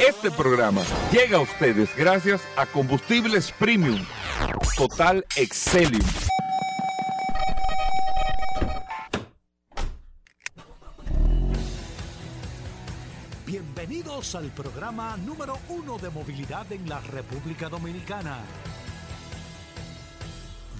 [0.00, 0.80] Este programa
[1.12, 4.02] llega a ustedes gracias a Combustibles Premium
[4.74, 6.00] Total Excelium.
[13.44, 18.38] Bienvenidos al programa número uno de movilidad en la República Dominicana.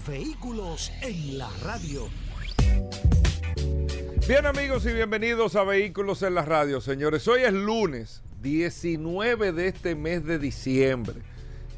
[0.08, 2.08] Vehículos en la radio.
[4.26, 7.28] Bien amigos y bienvenidos a Vehículos en la radio, señores.
[7.28, 11.20] Hoy es lunes 19 de este mes de diciembre.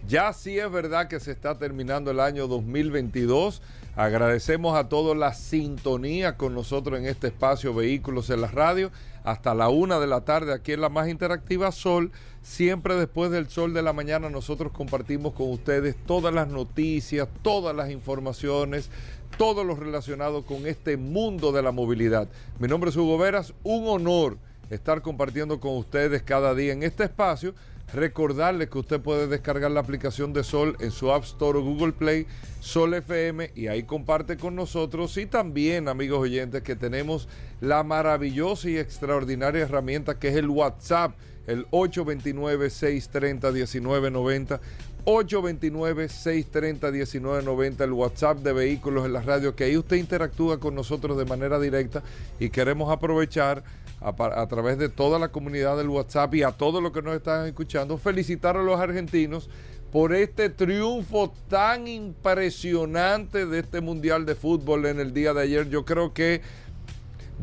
[0.06, 3.62] Ya sí es verdad que se está terminando el año 2022.
[3.94, 8.90] Agradecemos a todos la sintonía con nosotros en este espacio Vehículos en la Radio.
[9.24, 12.10] Hasta la una de la tarde aquí en la más interactiva Sol.
[12.42, 17.74] Siempre después del sol de la mañana nosotros compartimos con ustedes todas las noticias, todas
[17.74, 18.90] las informaciones,
[19.38, 22.28] todo lo relacionado con este mundo de la movilidad.
[22.58, 24.38] Mi nombre es Hugo Veras, un honor
[24.72, 27.54] estar compartiendo con ustedes cada día en este espacio.
[27.92, 31.92] Recordarles que usted puede descargar la aplicación de Sol en su App Store o Google
[31.92, 32.26] Play,
[32.60, 35.14] Sol FM, y ahí comparte con nosotros.
[35.18, 37.28] Y también, amigos oyentes, que tenemos
[37.60, 41.12] la maravillosa y extraordinaria herramienta que es el WhatsApp,
[41.46, 44.58] el 829-630-1990.
[45.04, 51.24] 829-630-1990, el WhatsApp de Vehículos en la Radio, que ahí usted interactúa con nosotros de
[51.24, 52.04] manera directa
[52.38, 53.64] y queremos aprovechar
[54.04, 57.46] a, través de toda la comunidad del WhatsApp y a todos los que nos están
[57.46, 59.48] escuchando, felicitar a los argentinos
[59.90, 65.68] por este triunfo tan impresionante de este Mundial de Fútbol en el día de ayer.
[65.68, 66.40] Yo creo que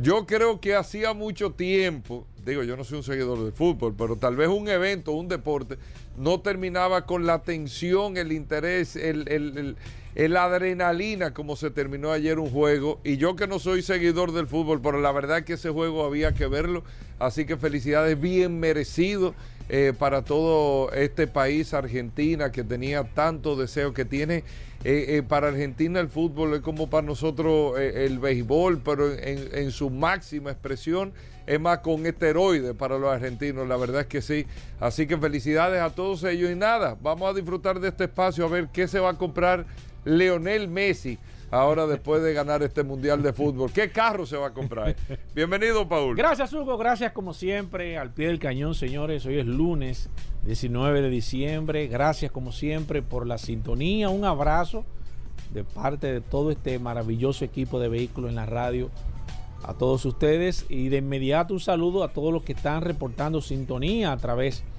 [0.02, 4.16] yo creo que hacía mucho tiempo, digo, yo no soy un seguidor de fútbol, pero
[4.16, 5.78] tal vez un evento, un deporte,
[6.18, 9.76] no terminaba con la tensión, el interés, el,
[10.16, 13.00] adrenalina como se terminó ayer un juego.
[13.04, 16.34] Y yo que no soy seguidor del fútbol, pero la verdad que ese juego había
[16.34, 16.84] que verlo.
[17.20, 19.34] Así que felicidades, bien merecido.
[19.72, 24.38] Eh, para todo este país, Argentina, que tenía tanto deseo, que tiene
[24.84, 29.70] eh, eh, para Argentina el fútbol es como para nosotros el béisbol, pero en, en,
[29.70, 31.14] su máxima expresión
[31.46, 34.48] es más con esteroides para los argentinos, la verdad es que sí.
[34.80, 38.50] Así que felicidades a todos ellos y nada, vamos a disfrutar de este espacio a
[38.50, 39.68] ver qué se va a comprar
[40.06, 41.18] Leonel Messi
[41.52, 43.72] ahora después de ganar este Mundial de Fútbol.
[43.72, 44.96] ¿Qué carro se va a comprar?
[45.36, 46.16] Bienvenido, Paul.
[46.16, 46.78] Gracias, Hugo.
[46.78, 49.26] Gracias, como siempre, al pie del cañón, señores.
[49.26, 50.10] Hoy es lunes
[50.46, 51.88] 19 de diciembre.
[51.88, 54.10] Gracias, como siempre, por la sintonía.
[54.10, 54.86] Un abrazo
[55.54, 58.90] de parte de todo este maravilloso equipo de vehículos en la radio.
[59.64, 64.14] A todos ustedes y de inmediato un saludo a todos los que están reportando sintonía
[64.14, 64.79] a través de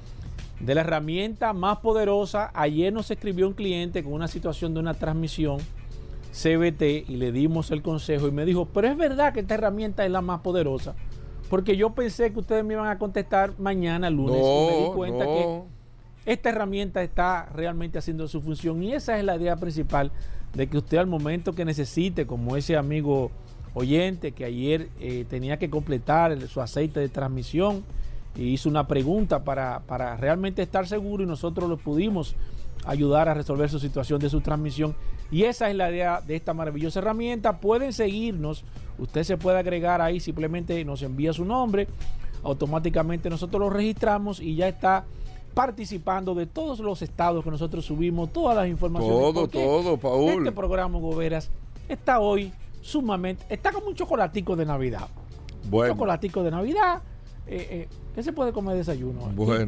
[0.66, 2.50] la herramienta más poderosa.
[2.54, 5.58] Ayer nos escribió un cliente con una situación de una transmisión
[6.32, 10.04] CBT y le dimos el consejo y me dijo, pero es verdad que esta herramienta
[10.04, 10.94] es la más poderosa.
[11.48, 15.24] Porque yo pensé que ustedes me iban a contestar mañana, lunes, y me di cuenta
[15.24, 15.62] que
[16.24, 18.82] esta herramienta está realmente haciendo su función.
[18.82, 20.12] Y esa es la idea principal
[20.54, 23.32] de que usted al momento que necesite, como ese amigo
[23.74, 27.84] oyente que ayer eh, tenía que completar su aceite de transmisión
[28.36, 32.34] hizo una pregunta para, para realmente estar seguro y nosotros lo pudimos
[32.84, 34.94] ayudar a resolver su situación de su transmisión.
[35.30, 37.60] Y esa es la idea de esta maravillosa herramienta.
[37.60, 38.64] Pueden seguirnos,
[38.98, 41.86] usted se puede agregar ahí, simplemente nos envía su nombre,
[42.42, 45.04] automáticamente nosotros lo registramos y ya está
[45.54, 49.18] participando de todos los estados que nosotros subimos, todas las informaciones.
[49.18, 50.30] Todo, todo, Paul.
[50.30, 51.50] Este programa, Goberas,
[51.88, 55.08] está hoy sumamente, está como un chocolatico de Navidad.
[55.68, 55.92] Bueno.
[55.92, 57.02] Un chocolatico de Navidad.
[57.46, 59.20] Eh, eh, ¿Qué se puede comer de desayuno?
[59.34, 59.66] Bueno,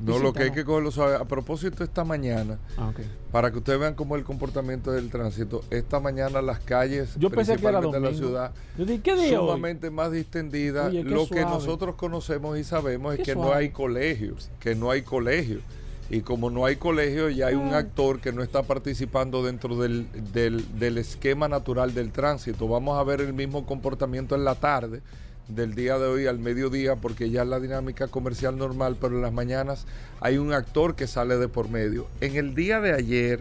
[0.00, 1.16] no, lo que hay que cogerlo suave.
[1.16, 3.06] A propósito, esta mañana, ah, okay.
[3.30, 7.30] para que ustedes vean cómo es el comportamiento del tránsito, esta mañana las calles Yo
[7.30, 9.94] pensé que era de la ciudad Yo dije, ¿qué día sumamente hoy?
[9.94, 10.88] más distendidas.
[10.88, 11.44] Oye, lo suave.
[11.44, 13.48] que nosotros conocemos y sabemos es que suave.
[13.50, 15.62] no hay colegios, que no hay colegios.
[16.10, 17.78] Y como no hay colegio, ya hay un Ah.
[17.78, 22.66] actor que no está participando dentro del, del, del esquema natural del tránsito.
[22.66, 25.02] Vamos a ver el mismo comportamiento en la tarde
[25.48, 29.22] del día de hoy al mediodía, porque ya es la dinámica comercial normal, pero en
[29.22, 29.86] las mañanas
[30.20, 32.06] hay un actor que sale de por medio.
[32.20, 33.40] En el día de ayer,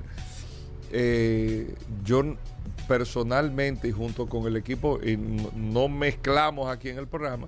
[0.92, 1.74] eh,
[2.04, 2.24] yo
[2.88, 7.48] personalmente y junto con el equipo, y no, mezclamos aquí en el programa,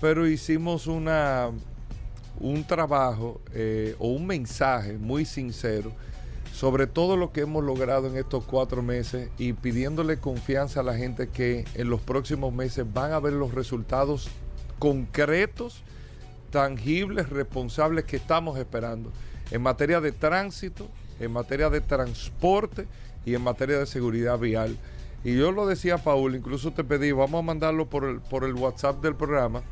[0.00, 1.50] pero hicimos una
[2.40, 5.92] un trabajo eh, o un mensaje muy sincero
[6.54, 10.94] sobre todo lo que hemos logrado en estos cuatro meses y pidiéndole confianza a la
[10.94, 14.28] gente que en los próximos meses van a ver los resultados
[14.78, 15.82] concretos,
[16.52, 19.10] tangibles, responsables que estamos esperando
[19.50, 20.86] en materia de tránsito,
[21.18, 22.86] en materia de transporte
[23.26, 24.76] y en materia de seguridad vial.
[25.24, 28.54] Y yo lo decía, Paul, incluso te pedí, vamos a mandarlo por el, por el
[28.54, 29.62] WhatsApp del programa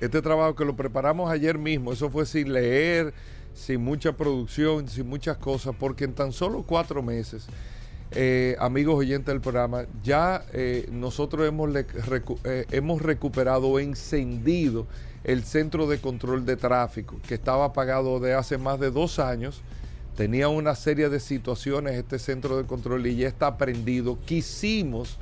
[0.00, 3.12] Este trabajo que lo preparamos ayer mismo, eso fue sin leer,
[3.58, 7.46] sin mucha producción, sin muchas cosas, porque en tan solo cuatro meses,
[8.12, 14.86] eh, amigos oyentes del programa, ya eh, nosotros hemos, eh, hemos recuperado, encendido
[15.24, 19.60] el centro de control de tráfico, que estaba apagado de hace más de dos años.
[20.16, 24.18] Tenía una serie de situaciones este centro de control y ya está prendido.
[24.24, 25.18] Quisimos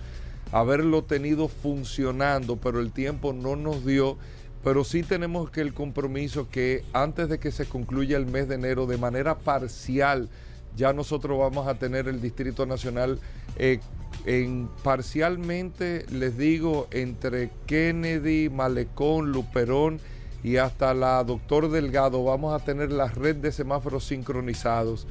[0.53, 4.19] haberlo tenido funcionando, pero el tiempo no nos dio.
[4.67, 8.57] Pero sí tenemos que el compromiso que antes de que se concluya el mes de
[8.57, 10.29] enero, de manera parcial,
[10.75, 13.21] ya nosotros vamos a tener el Distrito Nacional
[13.59, 13.79] eh,
[14.25, 20.01] en parcialmente, les digo, entre Kennedy, Malecón, Luperón
[20.43, 25.07] y hasta la Doctor Delgado, vamos a tener la red de semáforos sincronizados.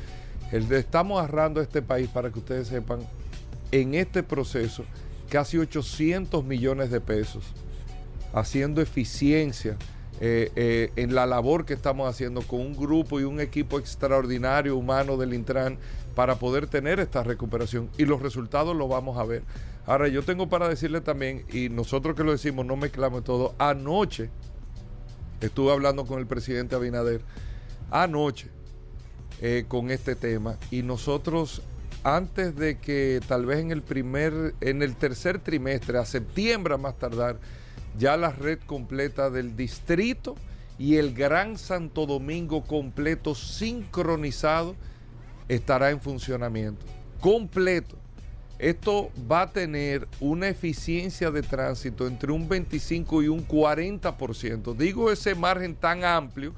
[0.51, 1.25] El de, estamos
[1.62, 3.00] este país, para que ustedes sepan,
[3.72, 4.84] en este proceso,
[5.30, 7.54] casi 800 millones de pesos,
[8.36, 9.78] haciendo eficiencia
[10.20, 14.78] eh, eh, en la labor que estamos haciendo con un grupo y un equipo extraordinario
[14.78, 15.78] humano del Intran
[16.16, 19.44] para poder tener esta recuperación y los resultados los vamos a ver.
[19.86, 24.30] Ahora, yo tengo para decirle también, y nosotros que lo decimos, no mezclamos todo, anoche
[25.42, 27.22] estuve hablando con el presidente Abinader,
[27.92, 28.50] anoche,
[29.42, 31.62] eh, con este tema, y nosotros
[32.04, 36.78] antes de que tal vez en el primer, en el tercer trimestre, a septiembre a
[36.78, 37.40] más tardar,
[37.97, 40.36] ya la red completa del distrito
[40.77, 44.75] y el Gran Santo Domingo completo sincronizado
[45.47, 46.86] estará en funcionamiento.
[47.19, 47.97] Completo.
[48.57, 54.75] Esto va a tener una eficiencia de tránsito entre un 25 y un 40%.
[54.75, 56.53] Digo ese margen tan amplio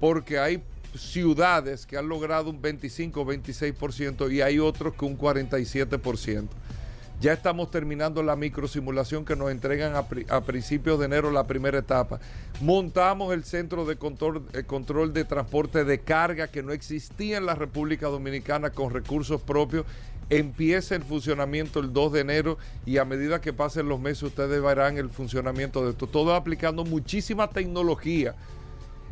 [0.00, 0.62] porque hay
[0.96, 6.48] ciudades que han logrado un 25 o 26% y hay otros que un 47%.
[7.18, 12.20] Ya estamos terminando la microsimulación que nos entregan a, principios de enero la primera etapa.
[12.60, 17.46] Montamos el centro de control, eh, control, de transporte de carga que no existía en
[17.46, 19.86] la República Dominicana con recursos propios.
[20.28, 24.60] Empieza el funcionamiento el 2 de enero y a medida que pasen los meses ustedes
[24.60, 26.06] verán el funcionamiento de esto.
[26.08, 28.34] Todo aplicando muchísima tecnología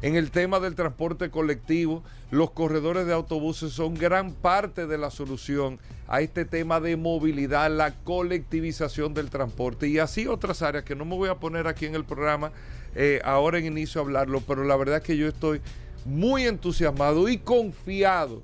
[0.05, 5.11] en el tema del transporte colectivo, los corredores de autobuses son gran parte de la
[5.11, 5.79] solución
[6.09, 11.06] a este tema de movilidad, la colectivización del transporte y así otras áreas que no
[11.06, 12.53] me voy a poner aquí en el programa
[12.95, 15.62] eh, ahora en inicio a hablarlo, pero la verdad es que yo estoy
[16.05, 18.43] muy entusiasmado y confiado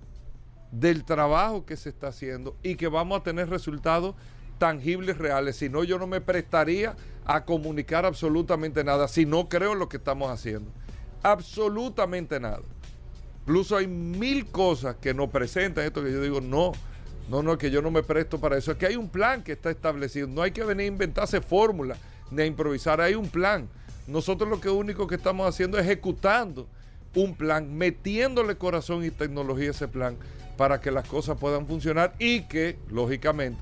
[0.72, 4.14] del trabajo que se está haciendo y que vamos a tener resultados
[4.56, 5.56] tangibles reales.
[5.56, 6.96] Si no, yo no me prestaría
[7.26, 10.72] a comunicar absolutamente nada si no creo en lo que estamos haciendo
[11.22, 12.62] absolutamente nada.
[13.42, 16.72] Incluso hay mil cosas que nos presentan esto que yo digo, no,
[17.28, 18.72] no, no, que yo no me presto para eso.
[18.72, 20.26] Es que hay un plan que está establecido.
[20.26, 21.98] No hay que venir a inventarse fórmulas
[22.30, 23.00] ni a improvisar.
[23.00, 23.68] Hay un plan.
[24.06, 26.66] Nosotros lo que único que estamos haciendo es ejecutando
[27.14, 30.16] un plan, metiéndole corazón y tecnología a ese plan
[30.56, 33.60] para que las cosas puedan funcionar y que, lógicamente,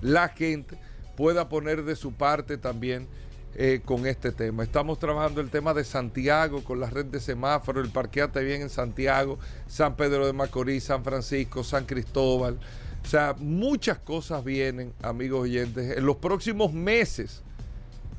[0.00, 0.76] la gente
[1.16, 3.06] pueda poner de su parte también
[3.54, 4.62] eh, con este tema.
[4.62, 8.70] Estamos trabajando el tema de Santiago con la red de semáforos, el parqueate bien en
[8.70, 12.58] Santiago, San Pedro de Macorís, San Francisco, San Cristóbal.
[13.04, 17.42] O sea, muchas cosas vienen, amigos oyentes, en los próximos meses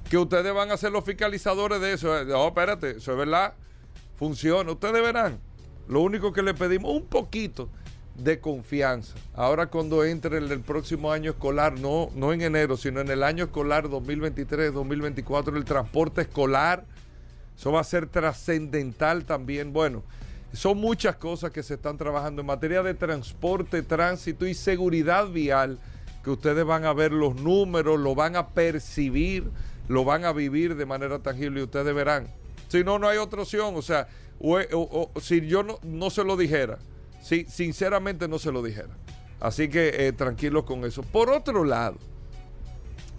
[0.09, 2.23] que ustedes van a ser los fiscalizadores de eso.
[2.25, 3.53] No, espérate, eso es verdad,
[4.17, 4.71] funciona.
[4.71, 5.39] Ustedes verán.
[5.87, 7.69] Lo único que le pedimos un poquito
[8.15, 9.15] de confianza.
[9.35, 13.45] Ahora cuando entre el, próximo año escolar, no, no en enero, sino en el año
[13.45, 16.85] escolar 2023-2024, el transporte escolar,
[17.57, 19.73] eso va a ser trascendental también.
[19.73, 20.03] Bueno,
[20.53, 25.79] son muchas cosas que se están trabajando en materia de transporte, tránsito y seguridad vial,
[26.23, 29.49] que ustedes van a ver los números, lo van a percibir,
[29.87, 32.27] lo van a vivir de manera tangible y ustedes verán.
[32.67, 33.75] Si no, no hay otra opción.
[33.75, 34.07] O sea,
[35.21, 36.77] si yo no, no se lo dijera,
[37.23, 38.89] Sí, sinceramente no se lo dijera.
[39.39, 41.03] Así que eh, tranquilos con eso.
[41.03, 41.95] Por otro lado,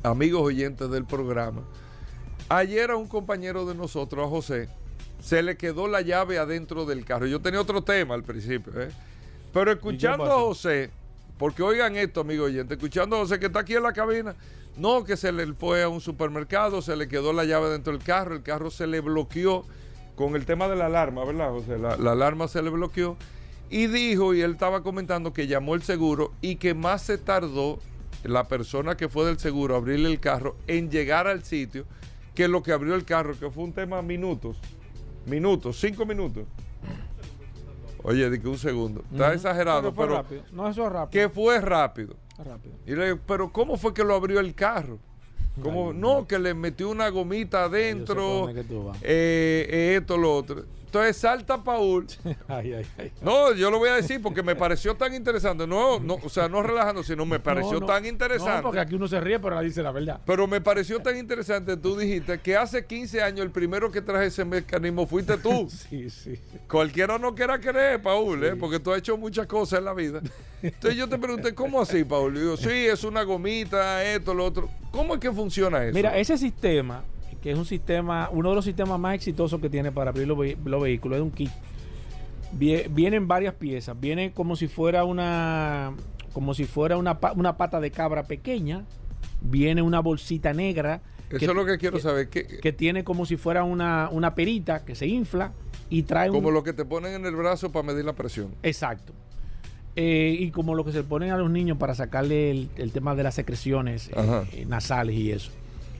[0.03, 1.63] amigos oyentes del programa,
[2.51, 4.69] ayer a un compañero de nosotros, a José,
[5.21, 7.27] se le quedó la llave adentro del carro.
[7.27, 8.91] Yo tenía otro tema al principio, ¿eh?
[9.55, 10.91] pero escuchando a José,
[11.39, 14.35] porque oigan esto, amigos oyentes, escuchando a José que está aquí en la cabina,
[14.77, 18.03] no que se le fue a un supermercado, se le quedó la llave dentro del
[18.03, 19.65] carro, el carro se le bloqueó
[20.15, 21.79] con el tema de la alarma, ¿verdad, José?
[21.79, 23.17] la alarma se le bloqueó
[23.71, 27.79] y dijo, y él estaba comentando que llamó el seguro y que más se tardó
[28.23, 31.85] la persona que fue del seguro a abrirle el carro en llegar al sitio
[32.35, 34.59] que lo que abrió el carro, que fue un tema minutos,
[35.27, 36.45] minutos, cinco minutos.
[38.03, 39.03] Oye, di que un segundo.
[39.11, 41.11] Está exagerado, pero, No, eso es rápido.
[41.11, 42.17] Que fue rápido.
[42.37, 42.75] rápido.
[42.87, 44.99] Y le digo, pero ¿cómo fue que lo abrió el carro?
[45.63, 48.55] Como, Ay, no, que le metió una gomita adentro, eh,
[49.03, 50.65] eh, esto, lo otro.
[50.95, 52.07] Entonces salta Paul.
[52.49, 53.13] Ay, ay, ay.
[53.21, 55.67] No, yo lo voy a decir porque me pareció tan interesante.
[55.67, 57.87] No, no, o sea, no relajando, sino me pareció No, no.
[57.87, 58.63] tan No, interesante.
[58.63, 60.21] porque aquí uno se ríe, pero dice la verdad.
[60.25, 64.27] Pero me pareció tan interesante, tú dijiste que hace 15 años el primero que traje
[64.27, 65.69] ese mecanismo fuiste tú.
[65.91, 66.39] Sí, sí.
[66.69, 68.55] Cualquiera no quiera creer, Paul, ¿eh?
[68.55, 70.21] porque tú has hecho muchas cosas en la vida.
[70.63, 72.37] Entonces yo te pregunté, ¿cómo así, Paul?
[72.37, 74.71] Y digo, sí, es una gomita, esto, lo otro.
[74.93, 75.93] ¿Cómo es que funciona eso?
[75.95, 77.03] Mira, ese sistema,
[77.45, 80.39] que es un sistema, uno de los sistemas más exitosos que tiene para abrir los,
[80.39, 81.51] ve- los vehículos, es un kit.
[82.59, 84.01] Vie- Vienen varias piezas.
[84.01, 85.93] Viene como si fuera una,
[86.33, 88.87] como si fuera una, pa- una pata de cabra pequeña.
[89.43, 91.03] Viene una bolsita negra.
[91.31, 92.31] eso es lo que quiero saber.
[92.31, 95.53] ¿Qué- que tiene como si fuera una, una perita que se infla
[95.91, 98.55] y trae como un, lo que te ponen en el brazo para medir la presión.
[98.63, 99.13] Exacto.
[99.97, 103.15] Eh, y como lo que se ponen a los niños para sacarle el, el tema
[103.15, 105.51] de las secreciones eh, eh, nasales y eso.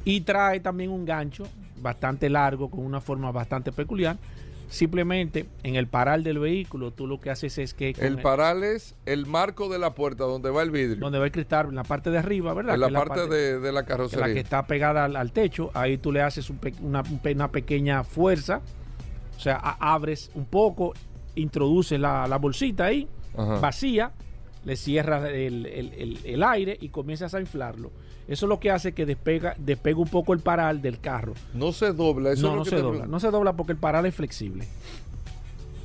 [0.05, 1.45] Y trae también un gancho
[1.81, 4.17] bastante largo, con una forma bastante peculiar.
[4.69, 8.97] Simplemente en el paral del vehículo, tú lo que haces es que El paral es
[9.07, 10.97] el marco de la puerta donde va el vidrio.
[10.97, 12.75] donde va el cristal, en la parte de arriba, ¿verdad?
[12.75, 14.27] en la Que parte, de, de la carrocería.
[14.27, 17.35] la que está pegada al, al techo, ahí tú le haces un una, un pe-
[17.35, 18.63] una pequeña fuerza,
[19.37, 20.95] o sea, a- abres un poco,
[21.37, 23.07] introduces la, la bolsita ahí,
[23.37, 23.61] Ajá.
[23.61, 24.13] vacía,
[24.65, 27.93] le cierras el, el- el- el aire y comienzas a inflarlo.
[28.27, 31.35] Eso es lo que hace que despega, despega un poco el paral del carro.
[31.53, 32.33] No se dobla.
[32.33, 33.07] Eso no, es lo no que se te dobla.
[33.07, 34.67] No se dobla porque el paral es flexible.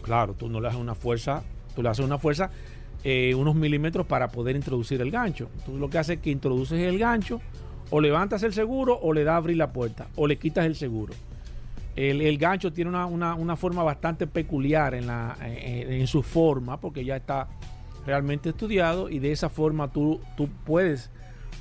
[0.04, 1.44] Claro, tú no le haces una fuerza,
[1.76, 2.50] tú le haces una fuerza
[3.04, 5.50] eh, unos milímetros para poder introducir el gancho.
[5.66, 7.42] Tú lo que haces es que introduces el gancho,
[7.92, 10.76] o levantas el seguro, o le das a abrir la puerta, o le quitas el
[10.76, 11.14] seguro.
[11.96, 16.24] El, el gancho tiene una, una- una forma bastante peculiar en, la, en, en su
[16.24, 17.48] forma, porque ya está
[18.06, 21.10] realmente estudiado y de esa forma tú, tú puedes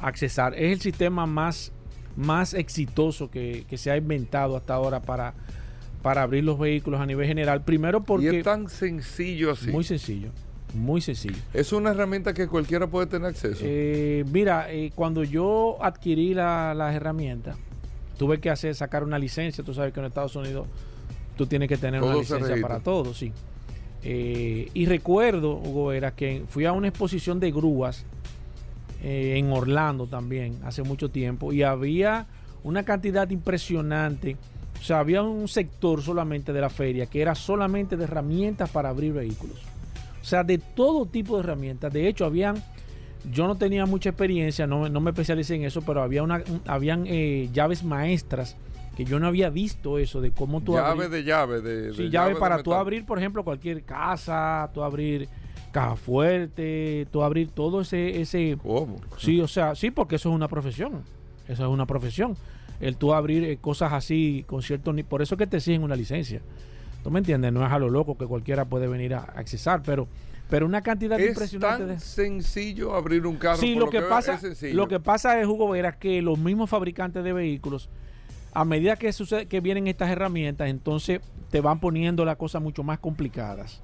[0.01, 0.55] accesar.
[0.55, 1.73] Es el sistema más,
[2.17, 5.35] más exitoso que, que se ha inventado hasta ahora para,
[6.03, 7.63] para abrir los vehículos a nivel general.
[7.65, 9.71] Primero Y porque es tan sencillo así.
[9.71, 10.31] muy sencillo,
[10.75, 11.37] muy sencillo.
[11.55, 13.61] es una herramienta que cualquiera puede tener acceso.
[13.65, 17.57] Eh, mira, eh, cuando yo adquirí la- las herramientas,
[18.19, 19.63] tuve que hacer sacar una licencia.
[19.65, 20.67] Tú sabes que en Estados Unidos
[21.37, 23.33] tú tienes que tener una Todo licencia para todo, sí.
[24.03, 28.05] Eh, y recuerdo, Hugo, era que fui a una exposición de grúas
[29.03, 32.27] eh, en Orlando también, hace mucho tiempo, y había
[32.65, 34.37] una cantidad impresionante.
[34.81, 38.89] O sea, había un sector solamente de la feria que era solamente de herramientas para
[38.91, 39.59] abrir vehículos.
[40.21, 41.93] O sea, de todo tipo de herramientas.
[41.93, 42.63] De hecho, habían,
[43.33, 46.63] yo no tenía mucha experiencia, no, no me especialicé en eso, pero había una, un-
[46.67, 48.57] habían eh, llaves maestras
[48.97, 51.61] que yo no había visto eso de cómo tú llave abrir- de llave.
[51.61, 55.29] De, Sí, de llave de para tú abrir, por ejemplo, cualquier casa, tú abrir
[55.79, 58.97] caja fuerte, tú abrir todo ese, ese, ¿Cómo?
[59.17, 61.05] sí, o sea, sí, porque eso es una profesión,
[61.47, 62.37] eso es una profesión,
[62.81, 65.85] el tú abrir eh, cosas así con cierto, ni por eso es que te exigen
[65.85, 66.41] una licencia,
[67.05, 70.09] tú me entiendes, no es a lo loco que cualquiera puede venir a accesar, pero,
[70.51, 73.59] pero una cantidad Es impresionante tan de sencillo abrir un carro.
[73.59, 76.69] Sí, por lo que, pasa, es lo que pasa es, Hugo Vera, que los mismos
[76.71, 77.89] fabricantes de vehículos,
[78.53, 81.21] a medida que sucede, que vienen estas herramientas, entonces
[81.51, 83.81] te van poniendo las cosas mucho más complicadas.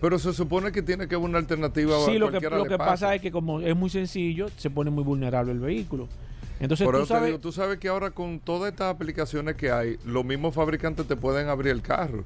[0.00, 1.94] Pero se supone que tiene que haber una alternativa.
[2.06, 4.90] Sí, a lo que, lo que pasa es que como es muy sencillo, se pone
[4.90, 6.08] muy vulnerable el vehículo.
[6.58, 9.56] Entonces Por tú eso te sabes, digo, tú sabes que ahora con todas estas aplicaciones
[9.56, 12.24] que hay, los mismos fabricantes te pueden abrir el carro.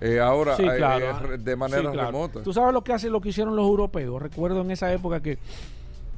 [0.00, 1.34] Eh, ahora, Sí, eh, claro.
[1.34, 2.06] eh, de manera Sí, claro.
[2.10, 2.42] remota.
[2.42, 4.20] Tú sabes lo que hacen, lo que hicieron los europeos.
[4.20, 5.38] Recuerdo en esa época que,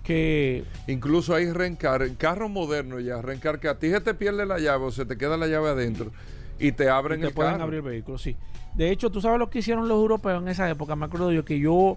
[0.03, 4.47] que Incluso hay rencar, en carros modernos ya, rencar que a ti se te pierde
[4.47, 6.11] la llave o se te queda la llave adentro
[6.59, 7.65] y te abren te el pueden carro.
[7.65, 8.37] abrir el vehículo, sí.
[8.77, 10.95] De hecho, tú sabes lo que hicieron los europeos en esa época.
[10.97, 11.97] Me acuerdo yo que yo,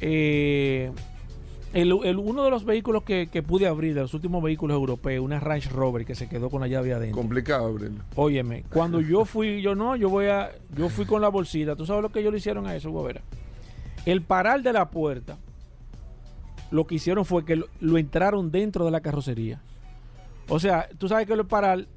[0.00, 0.92] eh,
[1.74, 5.24] el, el- uno de los vehículos que, que pude abrir, de los últimos vehículos europeos,
[5.24, 7.20] una Range Rover que se quedó con la llave adentro.
[7.20, 8.04] Complicado abrirlo.
[8.14, 11.76] Óyeme, cuando yo fui, yo no, yo voy a, yo fui con la bolsita.
[11.76, 13.20] ¿Tú sabes lo que ellos le hicieron a eso, Gobera?
[14.06, 15.36] El paral de la puerta,
[16.70, 19.60] lo que hicieron fue que lo, lo entraron dentro de la carrocería.
[20.48, 21.88] O sea, tú sabes que el paral,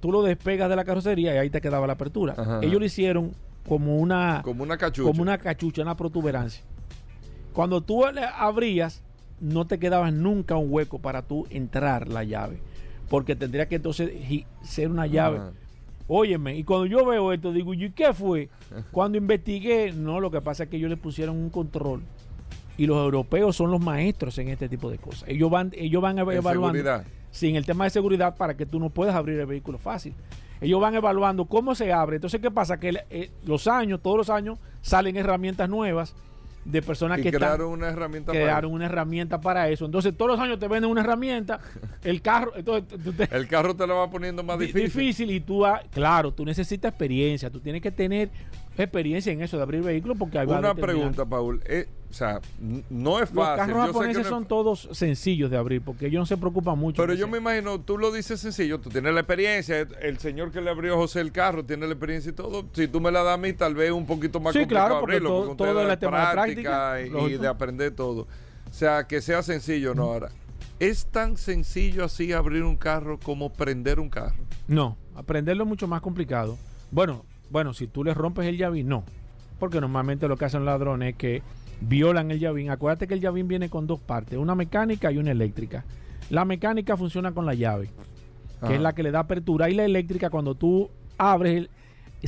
[0.00, 2.34] tú lo despegas de la carrocería y ahí te quedaba la apertura.
[2.38, 2.60] Ajá.
[2.62, 3.32] Ellos lo hicieron
[3.66, 5.06] como una, Como una cachucha.
[5.08, 6.62] como una cachucha, una protuberancia.
[7.52, 9.02] Cuando tú le abrías,
[9.40, 12.60] no te quedaba nunca un hueco para tú entrar la llave.
[13.08, 14.10] Porque tendría que entonces
[14.62, 15.40] ser una llave.
[16.06, 18.48] Óyeme, y cuando yo veo esto, digo, ¿y qué fue?
[18.92, 22.00] Cuando investigué, no, lo que pasa es que ellos le pusieron un control.
[22.78, 25.28] Y los europeos son los maestros en este tipo de cosas.
[25.28, 26.68] Ellos van, ellos van evaluando.
[26.68, 27.04] seguridad.
[27.30, 30.14] Sin el tema de seguridad para que tú no puedas abrir el vehículo fácil.
[30.60, 32.16] Ellos van evaluando cómo se abre.
[32.16, 32.78] Entonces, ¿qué pasa?
[32.80, 36.14] Que eh, los años, todos los años, salen herramientas nuevas
[36.64, 38.74] de personas Y que están- crearon una herramienta para crearon eso.
[38.76, 39.86] una herramienta para eso.
[39.86, 41.60] Entonces, todos los años te venden una herramienta,
[42.04, 45.30] el carro, entonces te- El carro te lo va poniendo más di- difícil.
[45.30, 48.28] y tú, claro, tú necesitas experiencia, tú tienes que tener
[48.84, 51.60] experiencia en eso de abrir vehículos porque a Una pregunta, Paul.
[51.66, 52.40] Eh, o sea,
[52.88, 53.66] no es Los fácil.
[53.66, 56.26] carros Yo sé que japoneses no es son todos sencillos de abrir porque ellos no
[56.26, 57.02] se preocupan mucho.
[57.02, 57.28] Pero yo eso.
[57.32, 60.94] me imagino, tú lo dices sencillo, tú tienes la experiencia, el- señor que le abrió
[60.94, 62.64] a José el carro tiene la experiencia y todo.
[62.72, 65.00] Si tú me la das a mí, tal vez un poquito más Sí, complicado claro,
[65.00, 68.22] porque abrirlo, todo- todo el tema de práctica, y, y de aprender todo.
[68.70, 70.04] O sea, que sea sencillo, ¿no?
[70.04, 70.28] Ahora,
[70.78, 74.36] ¿es tan sencillo así abrir un carro como prender un carro?
[74.66, 76.56] No, aprenderlo es mucho más complicado.
[76.90, 79.04] Bueno, bueno, si tú le rompes el llavín, no.
[79.58, 81.42] Porque normalmente lo que hacen ladrones es que
[81.80, 82.70] violan el llavín.
[82.70, 85.84] Acuérdate que el llavín viene con dos partes, una mecánica y una eléctrica.
[86.30, 87.86] La mecánica funciona con la llave,
[88.60, 88.74] que Ajá.
[88.74, 91.70] es la que le da apertura, y la eléctrica cuando tú abres, el,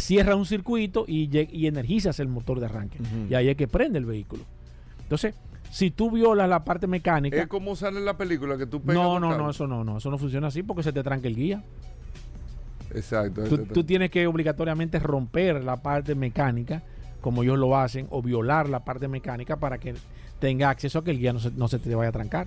[0.01, 2.99] cierras un circuito y, y energizas el motor de arranque.
[3.29, 4.45] Y ahí es que prende el vehículo.
[5.03, 5.35] Entonces,
[5.71, 7.37] si tú violas la parte mecánica...
[7.43, 9.99] Es como sale en la película que tú pegas No, no, no, eso no, no,
[9.99, 11.63] eso no funciona así porque se te tranca el guía.
[12.95, 13.43] Exacto.
[13.73, 16.83] Tú, tienes que obligatoriamente romper la parte mecánica,
[17.21, 19.95] como ellos lo hacen, o violar la parte mecánica para que
[20.39, 22.47] tenga acceso a que el guía no se, no se te vaya a trancar.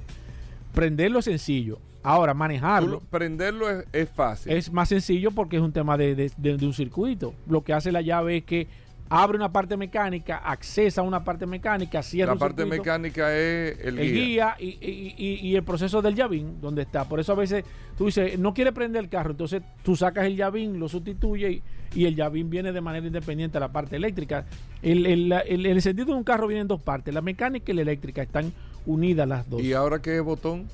[0.73, 1.79] Prenderlo es sencillo.
[2.01, 4.51] Ahora, manejarlo lo- prenderlo es, es fácil.
[4.51, 7.33] es más sencillo porque es un tema de, de- de- de un circuito.
[7.47, 8.67] Lo que hace la llave es que
[9.09, 13.35] abre una parte mecánica, accesa a una parte mecánica, cierra la un parte circuito, mecánica
[13.37, 14.23] es el, el guía.
[14.23, 17.07] guía y, y- y- y el proceso del llavín, donde está.
[17.07, 17.63] Por eso a veces
[17.97, 21.61] tú dices, no quiere prender el carro, entonces tú sacas el llavín, lo sustituye
[21.95, 24.45] y, el llavín viene de manera independiente a la parte eléctrica.
[24.81, 27.75] El, el, el- el sentido de un carro viene en dos partes, la mecánica y
[27.75, 28.51] la eléctrica están
[28.87, 29.61] unidas las dos.
[29.61, 30.67] Y ahora es botón,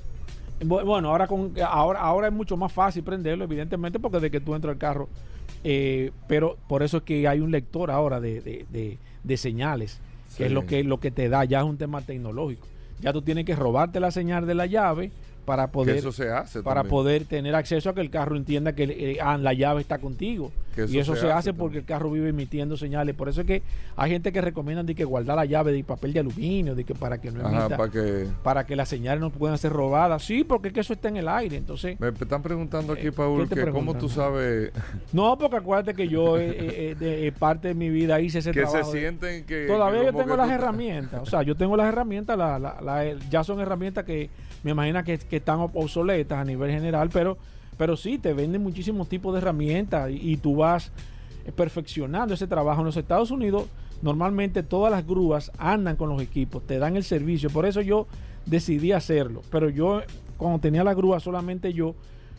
[0.62, 4.40] Bu- Bueno, ahora con ahora ahora es mucho más fácil prenderlo, evidentemente, porque desde que
[4.40, 5.08] tú entras al carro,
[5.64, 10.00] eh, pero por eso es que hay un lector ahora de, de- de- de señales,
[10.38, 12.68] que es lo que lo que te da, ya es un tema tecnológico.
[13.02, 15.12] Ya tú tienes que robarte la señal de la llave
[15.50, 16.62] para poder eso se hace.
[16.62, 16.92] para también.
[16.92, 20.52] poder tener acceso a que el carro entienda que eh, ah, la llave está contigo.
[20.88, 23.14] Y eso se, hace, porque el carro vive emitiendo señales.
[23.14, 23.64] Por eso es que
[23.98, 26.96] hay gente que recomienda de que guardar la llave de papel de aluminio, de que
[26.96, 28.28] para que no Ajá, para que.
[28.44, 30.24] para que las señales no puedan ser robadas.
[30.24, 31.58] Sí, porque es que eso está en el aire.
[31.58, 34.72] Entonces, Me están preguntando aquí, Eh, Paul, ¿qué te que cómo tú sabes
[35.12, 38.52] no, porque acuérdate que yo, eh, eh, eh, de, parte de mi vida hice ese
[38.52, 38.94] que se trabajo.
[38.94, 39.66] de- sienten que.
[39.68, 41.22] Todavía que yo tengo las herramientas.
[41.24, 44.30] O sea, yo tengo las herramientas, la, la- la- ya son herramientas que
[44.64, 47.38] me imagino que, que están obsoletas a nivel general, pero,
[47.78, 50.92] pero sí, te venden muchísimos tipos de herramientas y, y tú vas
[51.56, 52.82] perfeccionando ese trabajo.
[52.82, 53.68] En los Estados Unidos,
[54.02, 57.50] normalmente todas las grúas andan con los equipos, te dan el servicio.
[57.50, 58.08] Por eso yo
[58.46, 59.42] decidí hacerlo.
[59.52, 60.02] Pero yo,
[60.38, 61.96] cuando tenía la grúa, solamente yo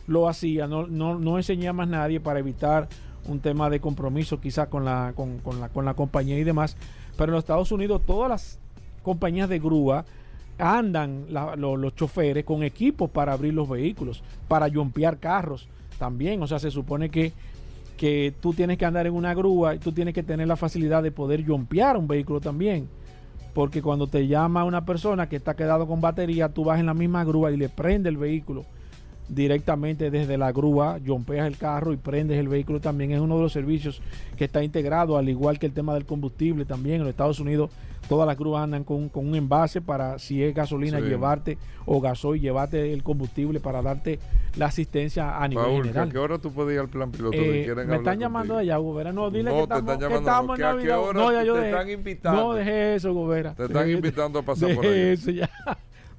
[0.07, 2.87] lo hacía, no, no, no enseñé a más nadie para evitar
[3.27, 6.75] un tema de compromiso quizás con la, con, con la, con la compañía y demás.
[7.17, 8.59] Pero en los Estados Unidos todas las
[9.03, 10.05] compañías de grúa
[10.61, 16.41] andan la- lo- los choferes con equipos para abrir los vehículos, para yompear carros también.
[16.43, 17.33] O sea, se supone que,
[17.97, 21.03] que tú tienes que andar en una grúa y tú tienes que tener la facilidad
[21.03, 22.87] de poder yompear un vehículo también.
[23.53, 26.93] Porque cuando te llama una persona que está quedado con batería, tú vas en la
[26.93, 28.63] misma grúa y le prende el vehículo
[29.27, 33.11] directamente desde la grúa, yompeas el carro y prendes el vehículo también.
[33.11, 34.01] Es uno de los servicios
[34.37, 36.95] que está integrado, al igual que el tema del combustible también.
[36.97, 37.69] En los Estados Unidos
[38.11, 41.05] todas las grúas andan con, con un envase para, si es gasolina, Sí.
[41.05, 44.19] llevarte o gasoil, llevarte el combustible para darte
[44.57, 46.11] la asistencia a nivel Paul, ¿que ¿a general.
[46.11, 47.37] qué hora tú puedes ir al plan piloto?
[47.37, 49.13] Eh, me están llamando de allá, Gobera.
[49.13, 50.97] No, dile No, que te estamos, están que estamos en Navidad.
[51.13, 51.69] No, ya te yo dejé.
[51.69, 52.41] están invitando.
[52.41, 53.53] No, dejé eso, Gobera.
[53.55, 54.99] Te están Dejé- invitando a pasar por ahí.
[54.99, 55.49] eso ya.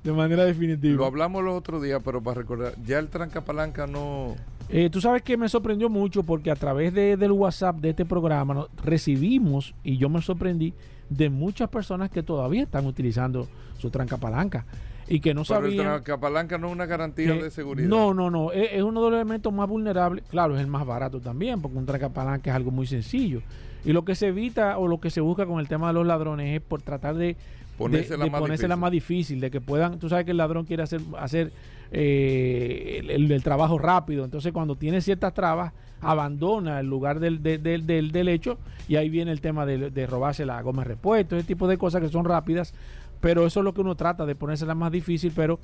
[0.03, 0.97] De manera definitiva.
[0.97, 4.35] Lo hablamos los otros días, pero para recordar, ya el tranca palanca no.
[4.69, 8.05] Eh, tú sabes que me sorprendió mucho porque a través de- del WhatsApp de este
[8.05, 10.75] programa no- recibimos, y yo me sorprendí,
[11.09, 13.47] de muchas personas que todavía están utilizando
[13.79, 14.65] su tranca palanca
[15.09, 15.85] y que no Pero el sabían.
[15.87, 17.89] tranca palanca no es una garantía que- de seguridad.
[17.89, 18.51] No, no, no.
[18.51, 20.25] Es, es uno de los elementos más vulnerables.
[20.31, 23.43] Claro, es el más barato también, porque un tranca palanca es algo muy sencillo.
[23.85, 26.07] Y lo que se evita o lo que se busca con el tema de los
[26.07, 27.37] ladrones es por tratar de
[27.79, 28.81] Ponérsela de, de más ponérsela difícil.
[28.81, 31.53] más difícil, de que puedan, tú sabes que el ladrón quiere hacer, hacer
[31.91, 37.43] eh, el, el- el trabajo rápido, entonces cuando tiene ciertas trabas, abandona el lugar del,
[37.43, 38.59] de- del- del- del hecho
[38.89, 41.79] y ahí viene el tema de, de robarse la goma de repuesto, ese tipo de
[41.79, 42.75] cosas que son rápidas,
[43.21, 45.61] pero eso es lo que uno trata de ponérsela más difícil, pero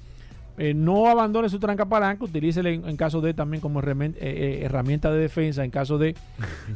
[0.58, 4.28] eh, no abandone su tranca palanca, utilícele en, en caso de también como herramienta, eh,
[4.28, 6.14] eh, herramienta de defensa, en caso de,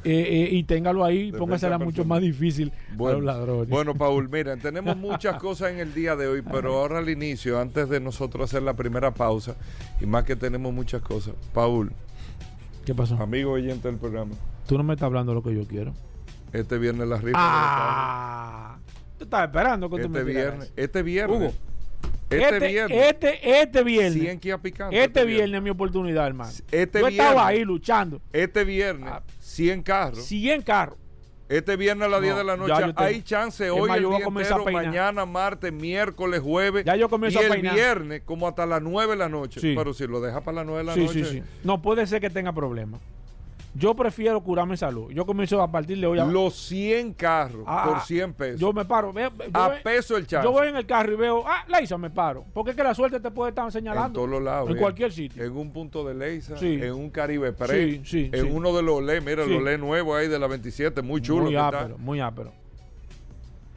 [0.05, 3.68] eh, y téngalo ahí, Defensa póngasela mucho más difícil a Bueno, los ladrones.
[3.68, 7.61] Bueno, Paul, mira, tenemos muchas cosas en el día de hoy, pero ahora al inicio,
[7.61, 9.57] antes de nosotros hacer la primera pausa,
[10.01, 11.35] y más que tenemos muchas cosas.
[11.53, 11.92] Paul,
[12.85, 13.16] ¿Qué pasó?
[13.16, 14.35] amigo oyente del programa,
[14.66, 15.92] Tú no me estás hablando lo que yo quiero.
[16.53, 17.38] este viernes la rifa.
[17.40, 18.79] Ah,
[19.18, 21.37] Tú estás esperando que tú Este me tiraras viernes, este viernes.
[21.38, 21.53] Hugo,
[22.31, 23.07] este, este, viernes.
[23.11, 24.21] este, este viernes.
[24.23, 24.97] 100 Kia Picanto.
[24.97, 26.51] este viernes es mi oportunidad, hermano.
[26.71, 27.45] Este Yo estaba viernes.
[27.47, 28.21] ahí luchando.
[28.33, 29.23] Este viernes, Ah.
[29.41, 30.25] 100 carros.
[30.25, 30.99] 100 carros.
[31.49, 32.73] Este viernes a las No, 10 de la noche.
[32.75, 32.93] tengo.
[32.97, 36.83] Hay chance hoy más, el día entero, mañana, martes, miércoles, jueves.
[36.87, 39.61] Ya yo comienzo y a el viernes, como hasta las 9 de la noche.
[39.61, 39.75] Sí.
[39.77, 41.25] Pero si lo deja para las 9 de la Sí, noche.
[41.27, 41.43] sí.
[41.62, 43.03] No puede ser que tenga problemas.
[43.75, 45.11] Yo prefiero curarme salud.
[45.13, 46.27] Yo comienzo a partir de hoy a.
[46.27, 48.61] Los 100 carros Ah, por ah, 100 pesos.
[48.61, 49.15] Yo me paro.
[49.15, 50.45] yo a ve- peso el chance.
[50.47, 52.45] Yo voy en el carro y veo, ah, Leisa, me paro.
[52.53, 54.13] Porque es que la suerte te puede estar en señalando.
[54.19, 54.67] todos los lados.
[54.69, 54.83] En bien.
[54.83, 55.43] cualquier sitio.
[55.43, 56.79] En un punto de Leisa, Sí.
[56.83, 59.51] en un Caribe Pre, Sí, sí, en uno de los OLE, mira, Sí.
[59.53, 61.45] el OLE nuevo ahí de la 27, muy chulo.
[61.47, 62.53] muy ápero, muy ápero.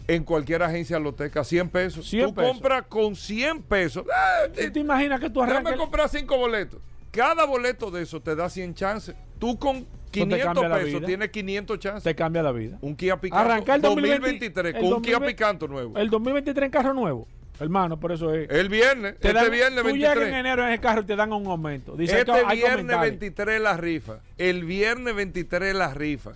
[0.08, 2.06] En cualquier agencia loteca, 100 pesos.
[2.08, 2.52] 100 tú pesos.
[2.52, 4.06] compras con 100 pesos.
[4.14, 4.48] ¡Ah!
[4.54, 5.78] ¿Tú te imaginas que tú Déjame arrancas?
[5.78, 6.80] comprar 5 boletos.
[7.16, 9.16] Cada boleto de eso te da 100 chances.
[9.40, 12.04] Tú con 500 cambia la pesos tienes 500 chances.
[12.04, 12.78] Te cambia la vida.
[12.82, 15.98] Un Kia Picanto Arrancar el 2020 2023 el con un Kia 2020 Picanto nuevo.
[15.98, 17.28] El 2023 en carro nuevo.
[17.60, 18.50] Hermano, por eso es.
[18.50, 20.40] el viernes, Te este dan- viernes tú llegas en 23.
[20.40, 21.96] enero en el carro y te dan un aumento.
[21.96, 23.02] Dice Este que hay viernes comentarios.
[23.20, 24.20] 23 la rifa.
[24.38, 26.34] El viernes 23 la rifa.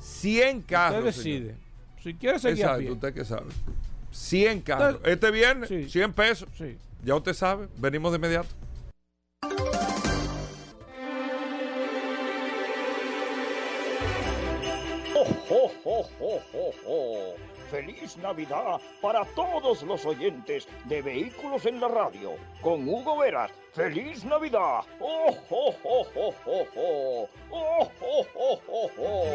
[0.00, 0.98] 100 carros.
[1.04, 1.40] Usted señor.
[1.40, 1.56] decide.
[2.02, 2.90] Si quiere seguir a Exacto, pie.
[2.92, 3.46] usted que sabe.
[4.10, 4.94] 100 carros.
[4.96, 5.88] Usted- Este viernes, Sí.
[5.88, 6.48] 100 pesos.
[6.56, 6.76] Sí.
[7.04, 8.48] Ya usted sabe, venimos de inmediato.
[15.84, 17.34] Oh, oh, oh, oh, oh!
[17.70, 22.32] ¡Feliz Navidad para todos los oyentes de Vehículos en la Radio!
[22.60, 23.50] Con Hugo Veras.
[23.72, 24.80] ¡Feliz Navidad!
[25.00, 27.28] ¡Oh, oh, oh, oh, oh, oh!
[27.52, 29.30] ¡Oh, oh, oh, oh, oh!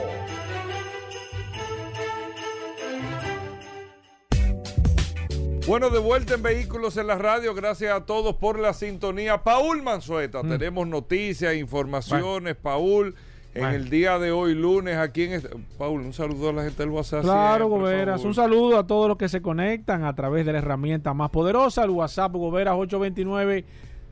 [5.68, 7.56] Bueno, de vuelta en Vehículos en la Radio.
[7.56, 9.44] Gracias a todos por la sintonía.
[9.44, 10.50] Paul Manzueta, Mm.
[10.50, 12.56] tenemos noticias, informaciones.
[12.56, 13.16] Paul,
[13.56, 15.34] en el día de hoy, lunes, aquí en.
[15.34, 17.24] este- Paul, un saludo a la gente del WhatsApp.
[17.24, 18.24] Claro, siempre, Goberas.
[18.24, 21.84] Un saludo a todos los que se conectan a través de la herramienta más poderosa,
[21.84, 23.66] el WhatsApp Goberas 829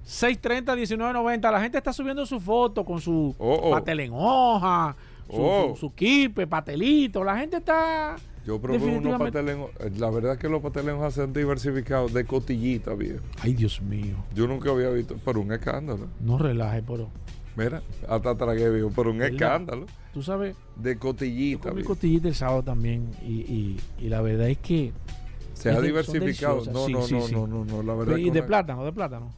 [0.03, 1.51] 630 1990.
[1.51, 3.71] La gente está subiendo su foto con su Oh, oh.
[3.71, 4.95] patel en hoja,
[5.29, 5.69] su, Oh.
[5.75, 7.23] su, su kipe, patelito.
[7.23, 8.15] La gente está.
[8.45, 9.58] Yo probé unos pateles.
[9.97, 13.23] La verdad es que los pateles se han diversificado de cotillita, viejo.
[13.41, 14.15] Ay, Dios mío.
[14.36, 16.08] Yo nunca había visto, pero un escándalo.
[16.19, 17.08] No relaje, pero.
[17.55, 21.69] Mira, hasta tragué, viejo, pero un escándalo Tú sabes, de yo cotillita.
[21.69, 21.89] comí viejo.
[21.89, 23.11] costillita el sábado también.
[23.23, 24.91] Y, y, y la verdad es que.
[25.53, 26.63] Se ha de- diversificado.
[26.71, 27.33] No, Sí, no, sí, no, sí.
[27.33, 28.17] no, no, no, la verdad.
[28.17, 29.31] Y que de una- plátano, de plátano.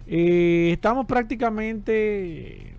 [0.06, 2.74] eh, estamos prácticamente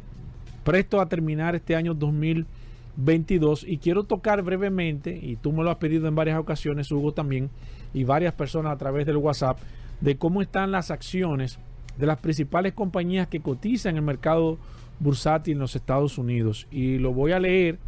[0.63, 5.77] presto a terminar este año 2022 y quiero tocar brevemente, y tú me lo has
[5.77, 7.49] pedido en varias ocasiones, Hugo también,
[7.93, 9.57] y varias personas a través del WhatsApp,
[9.99, 11.59] de cómo están las acciones
[11.97, 14.57] de las principales compañías que cotizan en el mercado
[14.99, 16.67] bursátil en los Estados Unidos.
[16.71, 17.79] Y lo voy a leer,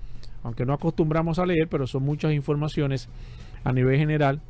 [0.43, 3.07] aunque no acostumbramos a leer, pero son muchas informaciones
[3.63, 4.41] a nivel general.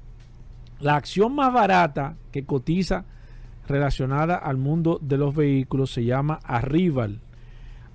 [0.83, 3.05] La acción más barata que cotiza
[3.69, 7.21] relacionada al mundo de los vehículos se llama Arrival.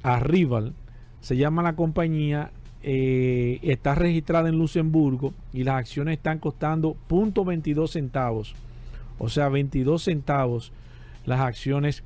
[0.03, 0.73] Arrival
[1.21, 2.51] se llama la compañía,
[2.83, 8.55] eh, está registrada en Luxemburgo y las acciones están costando 0.22 centavos.
[9.19, 10.73] O sea, 22 centavos
[11.27, 12.03] las acciones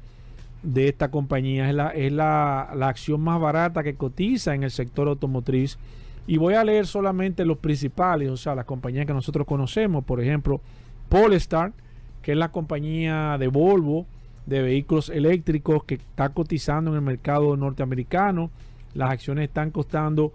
[0.64, 1.68] de esta compañía.
[1.68, 5.78] Es, la, es la, la acción más barata que cotiza en el sector automotriz.
[6.26, 10.04] Y voy a leer solamente los principales, o sea, las compañías que nosotros conocemos.
[10.04, 10.60] Por ejemplo,
[11.08, 11.72] Polestar,
[12.22, 14.06] que es la compañía de Volvo
[14.46, 18.50] de vehículos eléctricos que está cotizando en el mercado norteamericano.
[18.94, 20.32] Las acciones están costando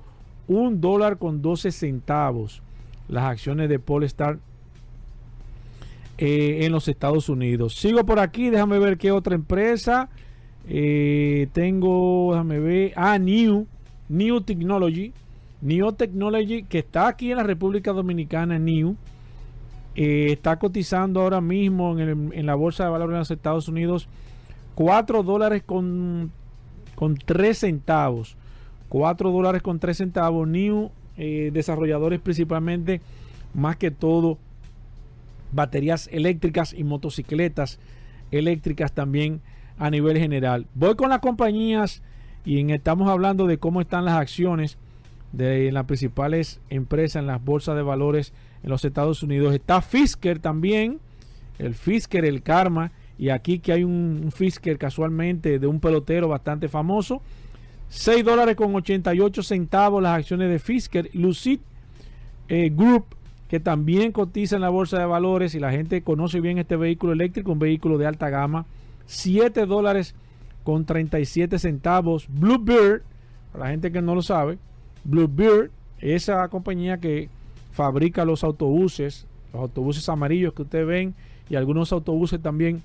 [0.47, 2.61] un dólar con 12 centavos.
[3.07, 4.39] Las acciones de Polestar
[6.17, 7.75] eh, en los Estados Unidos.
[7.75, 10.09] Sigo por aquí, déjame ver qué otra empresa.
[10.67, 13.67] Eh, tengo, déjame ver, ah, New,
[14.09, 15.13] New Technology.
[15.61, 18.95] New Technology, que está aquí en la República Dominicana, New,
[19.95, 23.67] eh, está cotizando ahora mismo en, el- en la Bolsa de Valores de los Estados
[23.67, 24.07] Unidos
[24.75, 26.31] 4 dólares con,
[26.95, 28.37] con 3 centavos.
[28.89, 30.47] 4 dólares con 3 centavos.
[30.47, 33.01] New, eh, desarrolladores principalmente,
[33.55, 34.37] más que todo,
[35.51, 37.79] baterías eléctricas y motocicletas
[38.31, 39.41] eléctricas también
[39.79, 40.67] a nivel general.
[40.75, 42.03] Voy con las compañías
[42.45, 44.77] y estamos hablando de cómo están las acciones
[45.31, 49.53] de las principales empresas en las bolsas de valores en los Estados Unidos.
[49.53, 50.99] Está Fisker también,
[51.59, 56.67] el Fisker, el Karma, y aquí que hay un, Fisker casualmente de un pelotero bastante
[56.67, 57.21] famoso.
[57.89, 61.09] 6 dólares con 88 centavos las acciones de Fisker.
[61.13, 61.59] Lucid
[62.49, 63.05] eh, Group,
[63.47, 67.13] que también cotiza en la bolsa de valores y la gente conoce bien este vehículo
[67.13, 68.65] eléctrico, un vehículo de alta gama.
[69.05, 70.15] 7 dólares
[70.63, 72.27] con 37 centavos.
[72.27, 73.01] Bluebird,
[73.51, 74.57] para la gente que no lo sabe,
[75.07, 77.29] Bluebird, esa compañía que
[77.71, 81.15] fabrica los autobuses, los autobuses amarillos que ustedes ven
[81.49, 82.83] y algunos autobuses también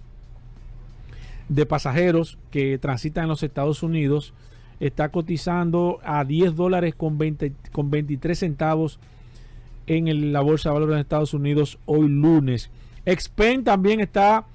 [1.49, 4.33] de pasajeros que transitan en los Estados Unidos,
[4.81, 8.99] está cotizando a 10 dólares con, 20, con 23 centavos
[9.87, 12.71] en la bolsa de valores de Estados Unidos hoy lunes.
[13.05, 14.47] Expen también está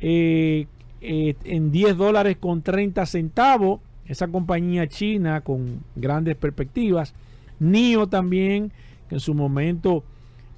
[0.00, 0.66] eh,
[1.00, 3.80] eh, en 10 dólares con 30 centavos.
[4.08, 7.14] Esa compañía china con grandes perspectivas.
[7.58, 8.70] NIO también,
[9.08, 10.04] que en su momento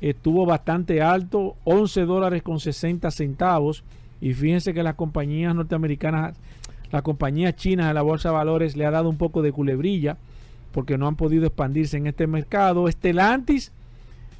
[0.01, 3.85] estuvo bastante alto, 11 dólares con 60 centavos.
[4.21, 6.37] Y fíjense que las compañías norteamericanas,
[6.91, 10.17] las compañías chinas de la bolsa de valores le ha dado un poco de culebrilla
[10.73, 12.89] porque no han podido expandirse en este mercado.
[12.89, 13.73] Estelantis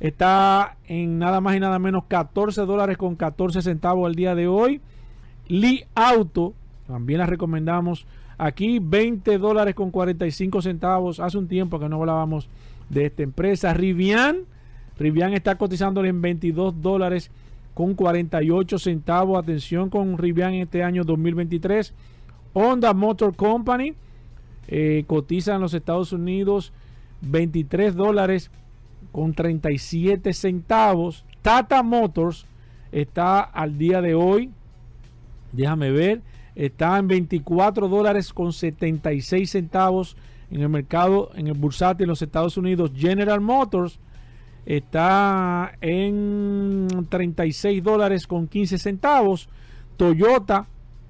[0.01, 4.49] está en nada más y nada menos 14 dólares con 14 centavos al día de
[4.49, 4.81] hoy.
[5.49, 6.55] Lee Auto,
[6.87, 8.07] también la recomendamos
[8.39, 11.21] aquí, 20 dólares con 45 centavos.
[11.21, 12.49] Hace un tiempo que no hablábamos
[12.89, 13.75] de esta empresa.
[13.75, 14.39] Rivian,
[14.99, 17.31] Rivian está cotizándole en 22 dólares
[17.75, 19.39] con 48 centavos.
[19.39, 21.93] Atención con Rivian en este año 2023.
[22.55, 23.95] Honda Motor Company
[24.69, 26.73] eh, cotiza en los Estados Unidos
[27.23, 28.51] 23 dólares
[29.13, 31.25] con 37 centavos.
[31.43, 32.47] Tata Motors
[32.93, 34.51] está al día de hoy,
[35.53, 36.21] déjame ver,
[36.59, 40.17] está en 24 dólares con 76 centavos
[40.51, 42.91] en el mercado, en el bursátil en los Estados Unidos.
[42.97, 44.01] General Motors
[44.67, 49.49] está en 36 dólares con 15 centavos.
[49.97, 50.67] Toyota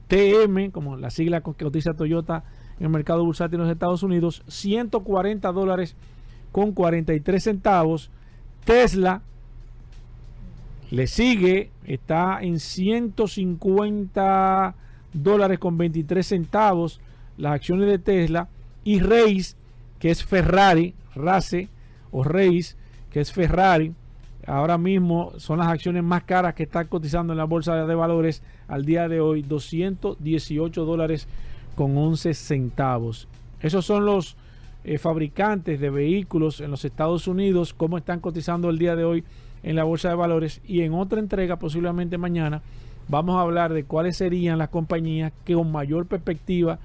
[0.08, 2.44] TM, como la sigla que cotiza Toyota
[2.78, 5.96] en el mercado bursátil en los Estados Unidos, 140 dólares
[6.52, 8.10] con 43 centavos.
[8.66, 9.22] Tesla
[10.90, 14.87] le sigue, está en 150 dólares
[15.58, 17.00] con 23 centavos
[17.36, 18.48] las acciones de Tesla.
[18.84, 19.56] Y Reis,
[19.98, 21.68] que es Ferrari, Race
[22.10, 22.76] o Reis,
[23.10, 23.92] que es Ferrari,
[24.46, 28.42] ahora mismo son las acciones más caras que están cotizando en la bolsa de valores
[28.66, 31.26] al día de hoy, 218 dólares
[31.74, 33.28] con 11 centavos.
[33.60, 34.36] Esos son los
[34.84, 39.24] eh, fabricantes de vehículos en los Estados Unidos, cómo están cotizando el día de hoy
[39.62, 40.60] en la bolsa de valores.
[40.66, 42.62] Y en otra entrega, posiblemente mañana,
[43.08, 46.78] vamos a hablar de cuáles serían las compañías que con mayor perspectiva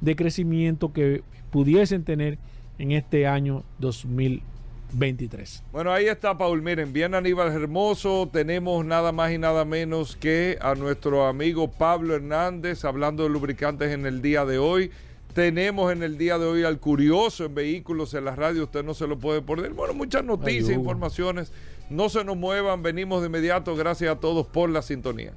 [0.00, 2.38] de crecimiento que pudiesen tener
[2.78, 5.64] en este año 2023.
[5.72, 6.62] Bueno, ahí está Paul.
[6.62, 8.28] Miren, bien Aníbal Hermoso.
[8.32, 13.92] Tenemos nada más y nada menos que a nuestro amigo Pablo Hernández hablando de lubricantes
[13.92, 14.90] en el día de hoy.
[15.34, 18.64] Tenemos en el día de hoy al curioso en vehículos en la radio.
[18.64, 19.72] Usted no se lo puede perder.
[19.72, 21.52] Bueno, muchas noticias, informaciones.
[21.90, 22.82] No se nos muevan.
[22.82, 23.76] Venimos de inmediato.
[23.76, 25.32] Gracias a todos por la sintonía.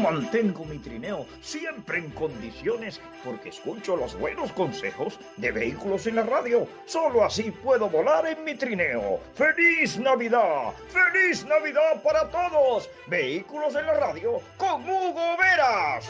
[0.00, 6.22] Mantengo mi trineo siempre en condiciones porque escucho los buenos consejos de vehículos en la
[6.22, 6.66] radio.
[6.86, 9.20] Solo así puedo volar en mi trineo.
[9.34, 10.72] ¡Feliz Navidad!
[10.88, 12.88] ¡Feliz Navidad para todos!
[13.06, 16.08] Vehículos en la radio con Hugo Veras.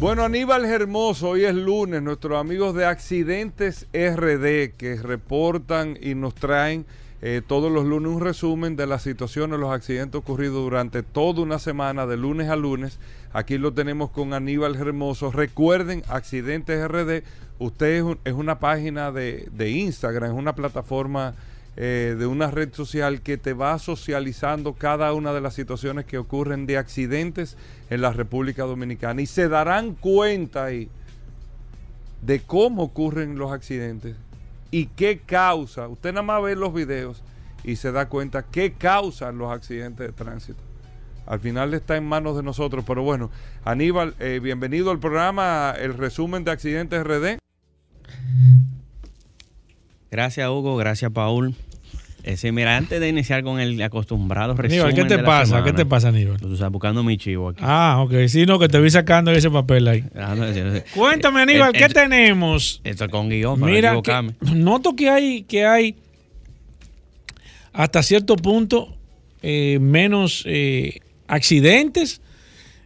[0.00, 6.34] Bueno, Aníbal Hermoso, hoy es lunes, nuestros amigos de Accidentes RD que reportan y nos
[6.34, 6.84] traen
[7.26, 11.58] eh, todos los lunes un resumen de las situaciones, los accidentes ocurridos durante toda una
[11.58, 12.98] semana, de lunes a lunes.
[13.32, 15.32] Aquí lo tenemos con Aníbal Hermoso.
[15.32, 17.22] Recuerden, Accidentes RD,
[17.58, 21.34] usted es, una página de, Instagram, es una plataforma
[21.78, 26.18] eh, de una red social que te va socializando cada una de las situaciones que
[26.18, 27.56] ocurren de accidentes
[27.88, 29.22] en la República Dominicana.
[29.22, 30.90] Y se darán cuenta ahí
[32.20, 34.14] de cómo ocurren los accidentes
[34.74, 35.86] y qué causa.
[35.86, 37.22] Usted nada más ve los videos
[37.62, 40.58] y se da cuenta qué causan los accidentes de tránsito.
[41.26, 43.30] Al final está en manos de nosotros, pero bueno,
[43.64, 47.38] Aníbal, eh, bienvenido al programa, el resumen de accidentes RD.
[50.10, 51.54] Gracias Hugo, gracias Paul.
[52.36, 55.46] Sí, mira, antes de iniciar con el acostumbrado resumen Aníbal, ¿qué te de la pasa?
[55.46, 56.40] semana, ¿Qué te pasa, Aníbal?
[56.40, 57.60] Tú estás buscando mi chivo aquí.
[57.62, 58.14] Ah, ok.
[58.28, 60.04] Sí, no, que te vi sacando ese papel ahí.
[60.14, 60.64] Ah, no, yo.
[60.94, 62.80] Cuéntame, Eh, Aníbal, eh, ¿qué tenemos?
[62.82, 64.12] Esto es con guion para Mira, no que-
[64.54, 65.96] noto que hay, que hay
[67.72, 68.96] hasta cierto punto
[69.42, 72.20] eh, menos eh, accidentes.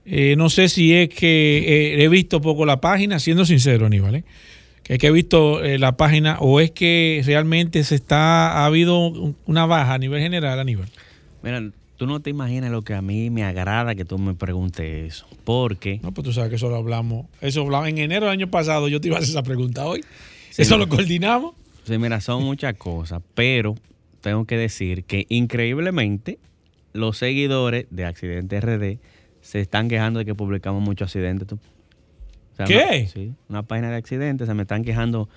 [0.04, 4.16] Eh, no sé si es que he visto poco la página, siendo sincero, Aníbal.
[4.16, 4.24] ¿eh?
[4.88, 8.66] Que es que he visto eh, la página o es que realmente se está ha
[8.66, 10.88] habido un- una baja a nivel general, Aníbal.
[11.42, 11.62] Mira,
[11.96, 15.26] tú no te imaginas lo que a mí me agrada que tú me preguntes eso.
[15.44, 17.26] Porque No, pues tú sabes que eso lo hablamos.
[17.40, 18.88] Eso hablamos en enero del año pasado.
[18.88, 20.00] Yo te iba a hacer esa pregunta hoy.
[20.50, 21.54] Sí, eso lo coordinamos.
[21.84, 23.74] Sí, mira, son muchas cosas, pero
[24.22, 26.38] tengo que decir que increíblemente
[26.92, 28.98] los seguidores de Accidente RD
[29.42, 31.46] se están quejando de que publicamos muchos accidentes.
[32.58, 32.64] Tú.
[32.64, 32.98] O sea, ¿Qué?
[33.00, 35.28] Una, sí, una página de accidentes se me están quejando.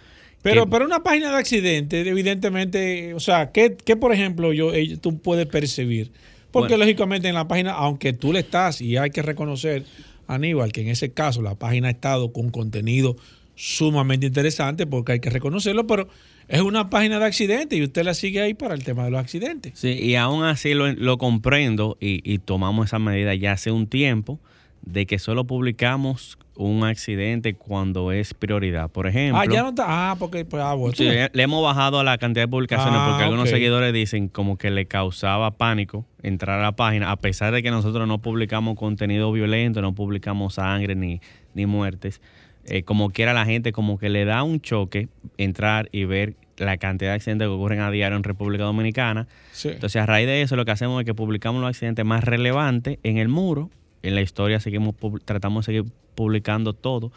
[0.42, 4.74] Pero, que- pero una página de accidentes, evidentemente, o sea, ¿qué, qué, por ejemplo, yo,
[4.74, 6.12] eh, tú puedes percibir?
[6.52, 6.84] Porque Bueno.
[6.86, 9.86] lógicamente en la página, aunque tú le estás, y hay que reconocer,
[10.28, 13.16] Aníbal, que en ese caso la página ha estado con contenido
[13.56, 16.08] sumamente interesante, porque hay que reconocerlo, pero
[16.48, 19.20] es una página de accidentes y usted la sigue ahí para el tema de los
[19.20, 19.74] accidentes.
[19.78, 23.88] Sí, y aún así lo, lo comprendo y, y tomamos esa medida ya hace un
[23.88, 24.40] tiempo
[24.84, 28.90] de que solo publicamos un accidente cuando es prioridad.
[28.90, 29.86] Por ejemplo, ah, ya no está.
[30.12, 32.96] Ah, porque, pues, ah, bueno, Sí, tú- le hemos bajado a la cantidad de publicaciones
[33.00, 37.16] Ah, porque algunos seguidores dicen como que le causaba pánico entrar a la página, a
[37.16, 41.22] pesar de que nosotros no publicamos contenido violento, no publicamos sangre ni,
[41.54, 42.22] ni muertes.
[42.66, 46.78] eh, como quiera la gente como que le da un choque entrar y ver la
[46.78, 49.28] cantidad de accidentes que ocurren a diario en República Dominicana.
[49.52, 49.70] sí.
[49.70, 53.00] Entonces a raíz de eso lo que hacemos es que publicamos los accidentes más relevantes
[53.02, 53.72] en el muro.
[54.04, 57.12] En la historia seguimos tratamos de seguir publicando todo.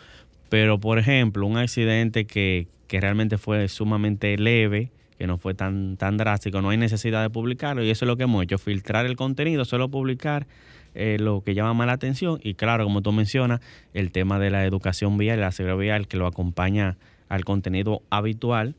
[0.49, 5.97] Pero por ejemplo, un accidente que, que realmente fue sumamente leve, que no fue tan,
[5.97, 7.83] tan drástico, no hay necesidad de publicarlo.
[7.83, 10.47] Y eso es lo que hemos hecho, filtrar el contenido, solo publicar
[10.95, 12.39] eh, lo que llama más la atención.
[12.43, 13.61] Y claro, como tú mencionas,
[13.95, 16.97] el tema de la educación vial, la seguridad vial, que lo acompaña
[17.29, 18.75] al contenido habitual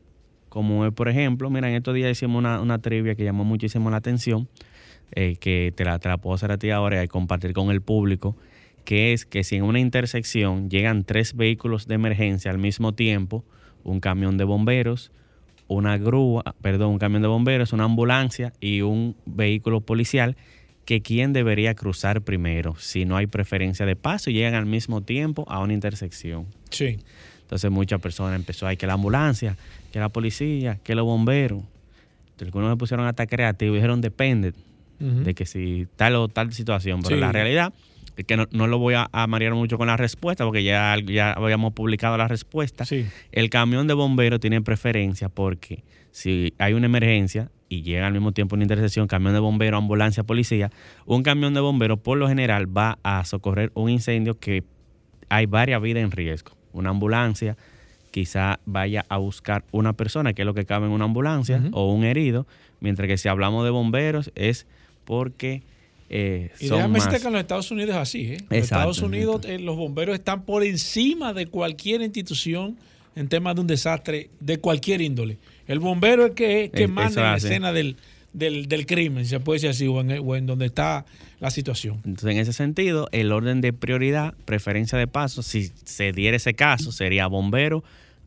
[0.56, 3.90] como es, por ejemplo, mira, en estos días hicimos una, una trivia que llamó muchísimo
[3.90, 4.48] la atención,
[5.12, 7.80] eh, que te la, te la puedo hacer a ti ahora y compartir con el
[7.80, 8.36] público,
[8.84, 13.44] que es que si en una intersección llegan tres vehículos de emergencia al mismo tiempo,
[13.84, 15.12] un camión de bomberos,
[15.68, 20.36] una grúa, perdón, un camión de bomberos, una ambulancia y un vehículo policial,
[20.84, 25.02] que quién debería cruzar primero si no hay preferencia de paso y llegan al mismo
[25.02, 26.46] tiempo a una intersección.
[26.70, 26.98] sí.
[27.42, 29.56] Entonces muchas personas empezó, hay que la ambulancia,
[29.92, 31.60] que la policía, que los bomberos.
[31.60, 34.52] Entonces, algunos se pusieron hasta creativos y dijeron depende
[34.98, 37.02] De que si tal o tal situación.
[37.02, 37.20] Pero Sí.
[37.20, 37.72] la realidad
[38.16, 40.96] es que no, no lo voy a, a marear mucho con la respuesta porque ya,
[41.04, 42.84] ya habíamos publicado la respuesta.
[42.86, 43.06] Sí.
[43.32, 48.32] El camión de bomberos tiene preferencia porque si hay una emergencia y llega al mismo
[48.32, 50.70] tiempo una intersección, camión de bomberos, ambulancia, policía,
[51.04, 54.64] un camión de bomberos por lo general va a socorrer un incendio que
[55.28, 56.52] hay varias vidas en riesgo.
[56.72, 57.56] Una ambulancia
[58.12, 61.92] quizá vaya a buscar una persona, que es lo que cabe en una ambulancia, o
[61.92, 62.46] un herido,
[62.80, 64.66] mientras que si hablamos de bomberos es
[65.06, 65.62] porque
[66.10, 67.04] eh, Y son déjame más...
[67.06, 68.20] decirte que en los Estados Unidos es así.
[68.26, 68.36] ¿eh?
[68.36, 72.76] En los Estados Unidos eh, los bomberos están por encima de cualquier institución
[73.14, 75.38] en temas de un desastre de cualquier índole.
[75.66, 77.96] El bombero es que, que Es- manda eso en la escena del,
[78.34, 81.06] del, del crimen, si se puede decir así, o en, o en donde está
[81.40, 81.96] la situación.
[82.04, 86.54] Entonces, en ese sentido, el orden de prioridad, preferencia de paso, si se diera ese
[86.54, 87.82] caso, sería bombero,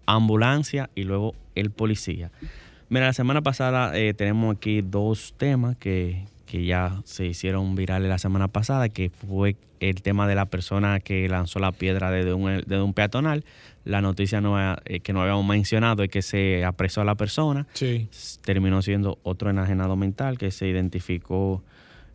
[0.06, 2.32] ambulancia y luego el policía.
[2.90, 8.10] Mira, la semana pasada eh, tenemos aquí dos temas que, que ya se hicieron virales
[8.10, 12.34] la semana pasada, que fue el tema de la persona que lanzó la piedra desde
[12.34, 13.46] un, desde un peatonal.
[13.86, 14.42] La noticia
[14.86, 18.10] eh, que no habíamos mencionado es que se apresó a la persona Sí.
[18.44, 21.64] terminó siendo otro enajenado mental que se identificó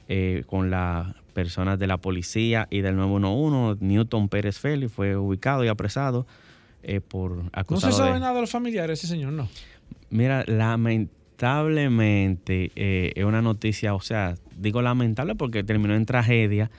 [0.08, 3.84] eh, con las personas de la policía y del 911.
[3.84, 6.26] Newton Pérez Félix fue ubicado y apresado
[6.82, 8.20] eh, por No se acusado sabe de...
[8.20, 9.48] nada de los familiares, ese señor, no.
[10.10, 10.44] Mira,
[11.34, 16.70] lamentablemente eh, es una noticia, o sea, digo lamentable porque terminó en tragedia,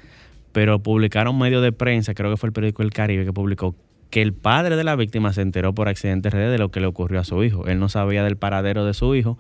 [0.52, 3.76] pero publicaron medios de prensa, creo que fue el periódico El Caribe que publicó
[4.10, 6.86] que el padre de la víctima se enteró por accidente RD de lo que le
[6.86, 7.68] ocurrió a su hijo.
[7.68, 9.38] Él no sabía del paradero de su hijo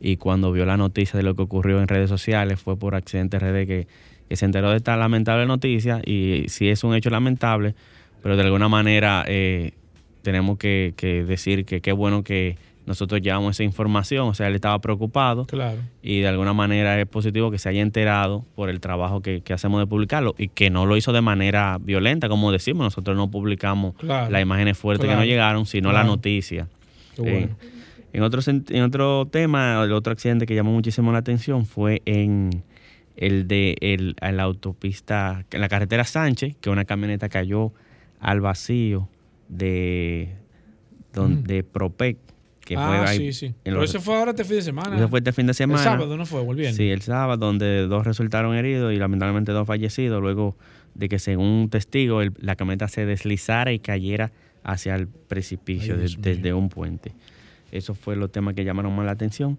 [0.00, 3.38] y cuando vio la noticia de lo que ocurrió en redes sociales fue por accidente
[3.38, 3.86] RD que,
[4.30, 7.74] se enteró de esta lamentable noticia y sí es un hecho lamentable,
[8.22, 9.72] pero de alguna manera eh,
[10.20, 10.92] tenemos que
[11.26, 12.56] decir que qué bueno que
[12.88, 15.78] nosotros llevamos esa información, o sea, él estaba preocupado Claro.
[16.02, 19.52] y de alguna manera es positivo que se haya enterado por el trabajo que, que
[19.52, 23.30] hacemos de publicarlo y que no lo hizo de manera violenta, como decimos, nosotros no
[23.30, 24.30] publicamos Claro.
[24.30, 25.20] las imágenes fuertes Claro.
[25.20, 26.66] que nos llegaron, sino la noticia.
[27.14, 27.56] Qué bueno.
[28.12, 32.64] En otro, en otro tema, el otro accidente que llamó muchísimo la atención fue en
[33.16, 37.72] el de el, en la autopista, en la carretera Sánchez, que una camioneta cayó
[38.20, 39.08] al vacío
[39.48, 40.30] de,
[41.12, 42.16] don- de Propec,
[42.68, 43.54] que ah, fue ahí sí, sí.
[43.62, 44.96] Pero los- ese fue ahora este fin de semana.
[44.96, 45.80] eso fue este fin de semana.
[45.80, 46.76] El sábado no fue, volviendo.
[46.76, 50.54] Sí, el sábado, donde dos resultaron heridos y lamentablemente dos fallecidos, luego
[50.94, 54.32] de que según un testigo el- la camioneta se deslizara y cayera
[54.64, 57.14] hacia el precipicio Ay, de- desde un puente.
[57.72, 59.58] Eso fue los temas que llamaron más la atención.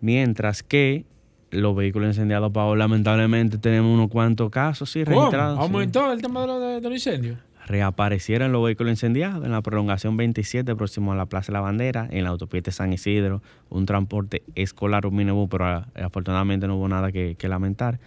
[0.00, 1.04] Mientras que
[1.50, 5.58] los vehículos incendiados, Pau, lamentablemente tenemos unos cuantos casos, sí, registrados.
[5.58, 5.62] sí.
[5.64, 7.38] ¿Aumentó el tema de, lo- de- de los incendios?
[7.68, 12.08] Reaparecieron los vehículos incendiados en la prolongación 27 próximo a la Plaza de la Bandera,
[12.10, 16.88] en la autopista San Isidro, un transporte escolar, un minibús, pero ah, afortunadamente no hubo
[16.88, 18.00] nada que, lamentar.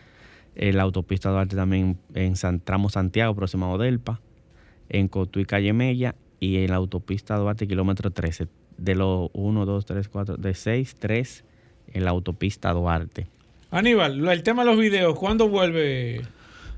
[0.56, 4.20] En la autopista Duarte también en San, tramo Santiago, próximo a Odelpa,
[4.90, 8.48] en Cotuí, Calle Mella, y en la autopista Duarte, kilómetro 13,
[8.80, 11.46] de los 1, 2, 3, 4, de 6, 3,
[11.94, 13.28] en la autopista Duarte.
[13.70, 16.24] Aníbal, el tema de los videos, ¿cuándo vuelve?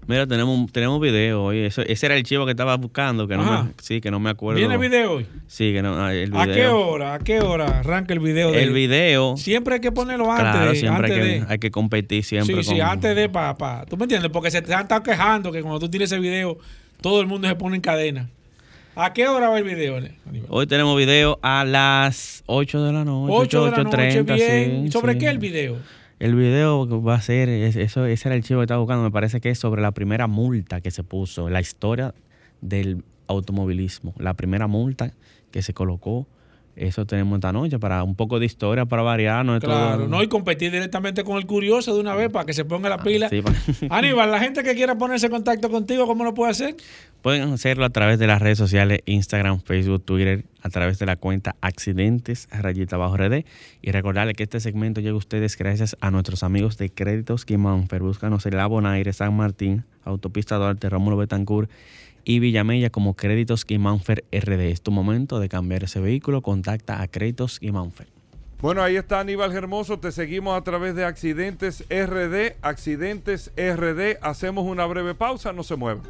[0.05, 1.59] Mira, tenemos tenemos video hoy.
[1.59, 3.63] Eso, ese era el chivo que estaba buscando, que no Ajá.
[3.63, 4.59] me, sí, que no me acuerdo.
[4.59, 5.25] ¿Viene el video hoy?
[5.47, 6.41] Sí, que no, ah, el video.
[6.41, 7.13] ¿A qué hora?
[7.13, 8.51] ¿A qué hora arranca el video?
[8.51, 9.37] de- El video.
[9.37, 10.51] Siempre hay que ponerlo antes.
[10.51, 12.63] claro, siempre hay que, de- hay que competir siempre.
[12.63, 13.85] Sí, sí, antes de papá.
[13.89, 14.29] ¿Tú me entiendes?
[14.29, 16.57] Porque se te han estado quejando que cuando tú tienes ese video,
[16.99, 18.29] todo el mundo se pone en cadena.
[18.95, 20.17] ¿A qué hora va el video, Aníbal?
[20.49, 23.33] Hoy tenemos video a las 8 de la noche.
[23.35, 24.83] 8 de la noche, 8:30, bien.
[24.85, 25.19] sí, ¿Sobre sí.
[25.19, 25.77] qué el video?
[26.19, 29.11] El video va a ser, es- eso, ese era el chivo que estaba buscando, me
[29.11, 32.13] parece que es sobre la primera multa que se puso, la historia
[32.61, 35.13] del automovilismo, la primera multa
[35.51, 36.27] que se colocó.
[36.75, 39.45] Eso tenemos esta noche para un poco de historia, para variar.
[39.45, 42.45] No es Claro, todo- no, y competir directamente con el curioso de una vez para
[42.45, 43.29] que se ponga la pila.
[43.29, 43.53] Sí, pa-
[43.95, 46.75] Aníbal, la gente que quiera ponerse en contacto contigo, ¿cómo lo puede hacer?
[47.21, 51.15] Pueden hacerlo a través de las redes sociales, Instagram, Facebook, Twitter, a través de la
[51.15, 53.45] cuenta Accidentes, rayita bajo RD.
[53.81, 58.01] Y recordarles que este segmento llega a ustedes gracias a nuestros amigos de Créditos Guimánfer.
[58.01, 61.69] Búscanos en La Bonaire, San Martín, Autopista Duarte, Rómulo Betancourt
[62.25, 64.71] y Villamella como Créditos Guimánfer RD.
[64.71, 66.41] Es tu momento de cambiar ese vehículo.
[66.41, 68.07] Contacta a Créditos Guimánfer.
[68.61, 69.99] Bueno, ahí está Aníbal Hermoso.
[69.99, 72.55] Te seguimos a través de Accidentes RD.
[72.61, 74.19] Accidentes RD.
[74.21, 75.51] Hacemos una breve pausa.
[75.51, 76.03] No se muevan.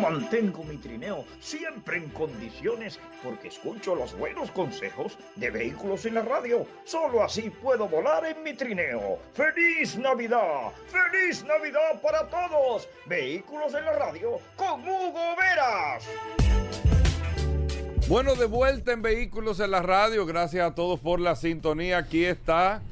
[0.00, 6.22] Mantengo mi trineo siempre en condiciones porque escucho los buenos consejos de vehículos en la
[6.22, 6.66] radio.
[6.84, 9.18] Solo así puedo volar en mi trineo.
[9.34, 10.72] ¡Feliz Navidad!
[10.86, 12.88] ¡Feliz Navidad para todos!
[13.06, 16.04] Vehículos en la radio con Hugo Veras.
[18.08, 20.24] Bueno, de vuelta en Vehículos en la Radio.
[20.24, 21.98] Gracias a todos por la sintonía.
[21.98, 22.82] Aquí está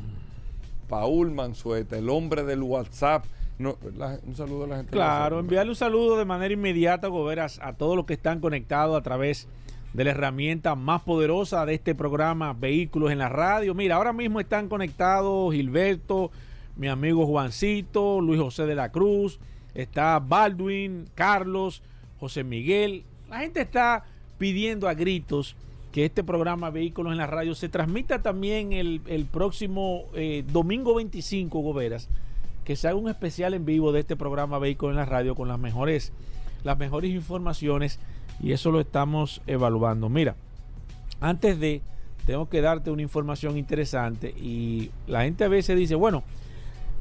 [0.89, 3.25] Paul Manzueta, el hombre del WhatsApp.
[3.59, 4.93] No, la- un saludo a la gente.
[4.93, 9.03] Claro, enviarle un saludo de manera inmediata, Goberas, a todos los que están conectados a
[9.03, 9.49] través
[9.95, 13.75] de la herramienta más poderosa de este programa, Vehículos en la Radio.
[13.75, 16.31] Mira, ahora mismo están conectados Gilberto,
[16.77, 19.41] mi amigo Juancito, Luis José de la Cruz,
[19.75, 21.83] está Baldwin, Carlos,
[22.21, 23.03] José Miguel.
[23.29, 24.05] La gente está
[24.39, 25.57] pidiendo a gritos
[25.91, 30.95] que este programa Vehículos en la Radio se transmita también el, el próximo eh, domingo
[30.95, 32.09] 25, Goberas
[32.69, 35.49] que se haga un especial en vivo de este programa Vehículos en la Radio con
[35.49, 36.13] las mejores,
[36.65, 37.99] las mejores informaciones
[38.43, 40.11] y eso lo estamos evaluando.
[40.11, 40.37] Mira,
[41.19, 41.81] antes de,
[42.27, 46.25] tengo que darte una información interesante y la gente a veces dice, bueno,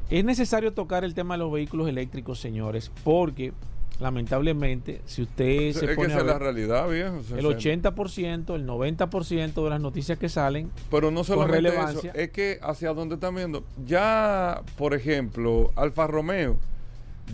[0.08, 3.52] es necesario tocar el tema de los vehículos eléctricos, señores, porque
[4.00, 7.16] lamentablemente, si usted Es se que pone esa a es la ver, realidad, viejo.
[7.36, 12.58] el 80%, el 90% de las noticias que salen Pero no solamente eso, es que
[12.62, 16.56] hacia donde están viendo, ya, por ejemplo, Alfa Romeo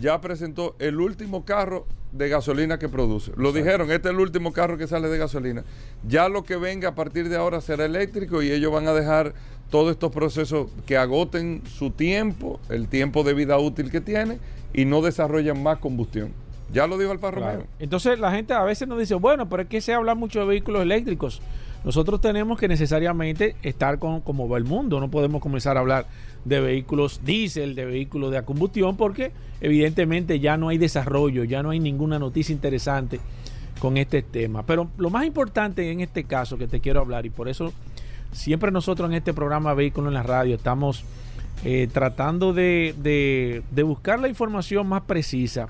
[0.01, 3.31] ya presentó el último carro de gasolina que produce.
[3.35, 5.63] Lo dijeron, este es el último carro que sale de gasolina.
[6.07, 9.33] Ya lo que venga a partir de ahora será eléctrico y ellos van a dejar
[9.69, 14.39] todos estos procesos que agoten su tiempo, el tiempo de vida útil que tiene
[14.73, 16.31] y no desarrollan más combustión.
[16.73, 17.51] Ya lo dijo Alfa Claro.
[17.51, 17.67] Romeo.
[17.79, 20.45] Entonces la gente a veces nos dice, bueno, pero es que se habla mucho de
[20.45, 21.41] vehículos eléctricos.
[21.83, 24.99] Nosotros tenemos que necesariamente estar con como va el mundo.
[24.99, 26.07] No podemos comenzar a hablar
[26.43, 31.69] de vehículos diésel, de vehículos de combustión, porque evidentemente ya no hay desarrollo, ya no
[31.69, 33.19] hay ninguna noticia interesante
[33.79, 34.63] con este tema.
[34.65, 37.71] Pero lo más importante en este caso que te quiero hablar, y por eso
[38.31, 41.03] siempre nosotros en este programa Vehículos en la Radio estamos
[41.63, 45.69] eh, tratando de, de- de buscar la información más precisa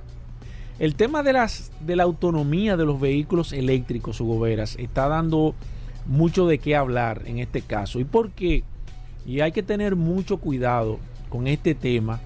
[0.80, 5.56] el tema de, las, de la autonomía de los vehículos eléctricos, Hugo Veras, está dando
[6.06, 8.00] mucho de qué hablar en este caso.
[8.00, 8.64] ¿Y por qué?
[9.26, 11.00] Y hay que tener mucho cuidado
[11.30, 12.20] con este tema,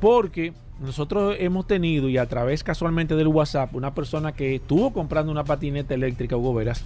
[0.00, 5.30] porque nosotros hemos tenido y a través casualmente del WhatsApp una persona que estuvo comprando
[5.30, 6.84] una patineta eléctrica, Hugo Veras,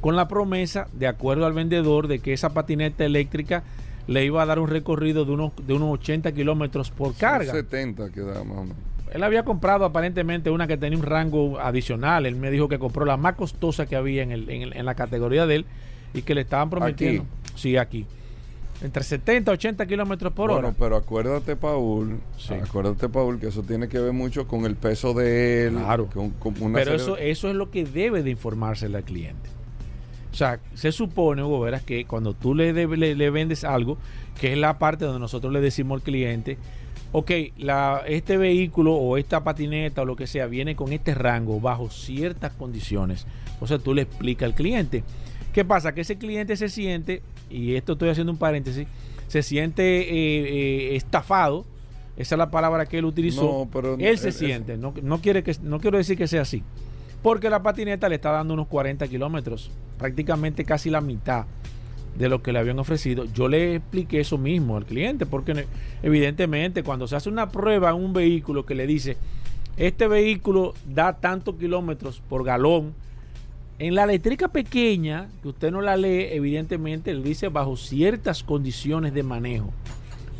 [0.00, 3.62] con la promesa, de acuerdo al vendedor, de que esa patineta eléctrica
[4.08, 7.52] le iba a dar un recorrido de unos, de unos 80 kilómetros por carga.
[7.52, 8.91] 70 queda más o menos.
[9.12, 12.24] Él había comprado aparentemente una que tenía un rango adicional.
[12.26, 14.86] Él me dijo que compró la más costosa que había en, el, en, el- en
[14.86, 15.66] la categoría de él
[16.14, 17.24] y que le estaban prometiendo.
[17.54, 18.06] Sí, aquí.
[18.82, 20.76] Entre 70 y 80 kilómetros por bueno, hora.
[20.76, 22.54] pero acuérdate, Paul, Sí.
[22.54, 25.74] acuérdate, Paul, que eso tiene que ver mucho con el peso de él.
[25.74, 26.06] Claro.
[26.12, 29.50] con- con una Pero eso, de- eso es lo que debe de informársele al cliente.
[30.32, 33.98] O sea, se supone, Hugo Veras, que cuando tú le, le vendes algo,
[34.40, 36.56] que es la parte donde nosotros le decimos al cliente,
[37.12, 41.60] ok, la, este vehículo o esta patineta o lo que sea viene con este rango
[41.60, 43.26] bajo ciertas condiciones.
[43.60, 45.04] O sea, tú le explicas al cliente.
[45.52, 45.94] ¿Qué pasa?
[45.94, 48.86] Que ese cliente se siente, y esto estoy haciendo un paréntesis,
[49.28, 51.66] se siente eh, eh, estafado.
[52.16, 53.42] Esa es la palabra que él utilizó.
[53.42, 56.42] No, pero él se es- siente, no, no, quiere que, no quiero decir que sea
[56.42, 56.62] así.
[57.22, 61.44] Porque la patineta le está dando unos 40 kilómetros, prácticamente casi la mitad
[62.16, 63.24] de lo que le habían ofrecido.
[63.32, 65.66] Yo le expliqué eso mismo al cliente, porque
[66.02, 69.16] evidentemente cuando se hace una prueba en un vehículo que le dice,
[69.76, 72.94] este vehículo da tantos kilómetros por galón,
[73.78, 79.12] en la eléctrica pequeña, que usted no la lee, evidentemente le dice bajo ciertas condiciones
[79.14, 79.72] de manejo.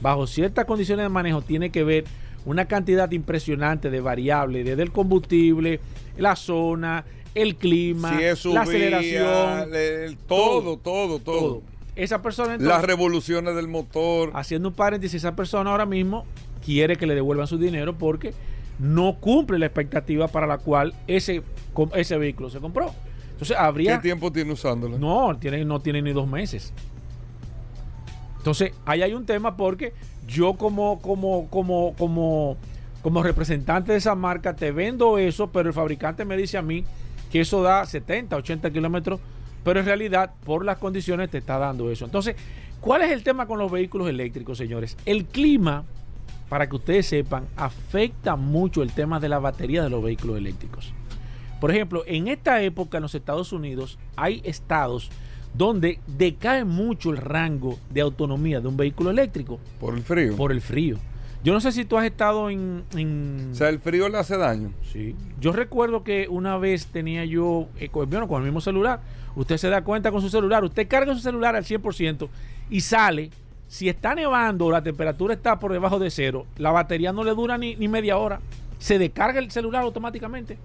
[0.01, 2.05] Bajo ciertas condiciones de manejo tiene que ver
[2.45, 5.81] una cantidad impresionante de variables, desde el combustible,
[6.19, 7.05] la zona,
[7.35, 11.63] el clima, si la aceleración, le- el- todo, todo, todo, todo.
[11.97, 14.31] Esa persona entonces, Las revoluciones del motor.
[14.35, 16.25] haciendo un paréntesis, esa persona ahora mismo
[16.65, 18.33] quiere que le devuelvan su dinero porque
[18.79, 21.43] no cumple la expectativa para la cual ese,
[21.95, 22.93] ese vehículo se compró.
[23.33, 24.01] Entonces ¿Qué habría...
[24.01, 24.99] tiempo tiene usándolo?
[24.99, 26.73] No, tiene, no tiene ni dos meses.
[28.39, 29.93] Entonces, ahí hay un tema porque
[30.27, 32.57] yo como, como, como, como,
[33.03, 36.85] como representante de esa marca te vendo eso, pero el fabricante me dice a mí
[37.33, 39.19] que eso da 70, 80 kilómetros,
[39.65, 42.05] pero en realidad por las condiciones te está dando eso.
[42.05, 42.37] Entonces,
[42.81, 44.99] ¿cuál es el tema con los vehículos eléctricos, señores?
[45.07, 45.85] El clima,
[46.51, 50.93] para que ustedes sepan, afecta mucho el tema de la batería de los vehículos eléctricos.
[51.59, 55.11] Por ejemplo, en esta época en los Estados Unidos hay estados
[55.55, 60.37] donde decae mucho el rango de autonomía de un vehículo eléctrico Por el frío.
[60.37, 60.99] por el frío.
[61.45, 62.85] Yo no sé si tú has estado en...
[62.97, 64.73] en- O sea, el frío le hace daño.
[64.93, 65.17] Sí.
[65.41, 69.01] Yo recuerdo que una vez tenía yo, eh, con, bueno, con el mismo celular,
[69.35, 72.29] usted se da cuenta con su celular, usted carga su celular al 100%
[72.71, 73.31] y sale,
[73.67, 77.35] si está nevando o la temperatura está por debajo de cero, la batería no le
[77.35, 78.39] dura ni, ni media hora,
[78.79, 80.59] se descarga el celular automáticamente.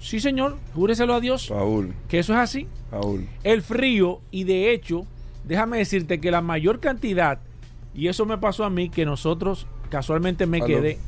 [0.00, 2.66] Sí, señor, júreselo a Dios Paul, que eso es así.
[2.90, 3.28] Paul.
[3.44, 5.06] El frío, y de hecho,
[5.44, 7.38] déjame decirte que la mayor cantidad,
[7.94, 10.66] y eso me pasó a mí, que nosotros casualmente me Aló.
[10.66, 10.98] quedé.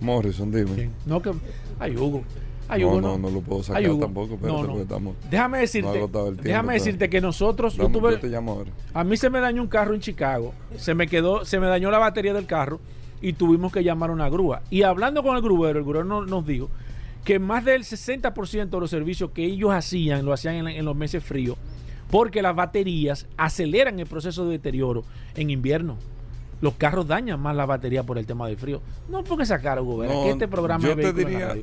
[0.00, 0.90] Morrison, dime.
[1.04, 1.32] No, que.
[1.78, 2.22] Ay, Hugo.
[2.68, 4.80] Ay, no, Hugo, no, no lo puedo sacar Ay, tampoco, espérate, No, no.
[4.80, 5.14] estamos...
[5.30, 8.70] Déjame decirte, No tiempo, déjame pero- decirte que nosotros, yo tuve- yo te llamo ahora.
[8.92, 11.92] a mí se me dañó un carro en Chicago, se me quedó, se me dañó
[11.92, 12.80] la batería del carro
[13.22, 14.62] y tuvimos que llamar a una grúa.
[14.68, 16.68] Y hablando con el gruero, el gruero no- nos dijo
[17.24, 20.96] que más del 60% de los servicios que ellos hacían, lo hacían en, en los
[20.96, 21.56] meses fríos,
[22.10, 25.04] porque las baterías aceleran el proceso de deterioro
[25.36, 25.98] en invierno.
[26.60, 28.80] Los carros dañan más la batería por el tema del frío.
[29.08, 31.54] No porque sacar, Hugo, Vera, No, que este programa yo es te diría,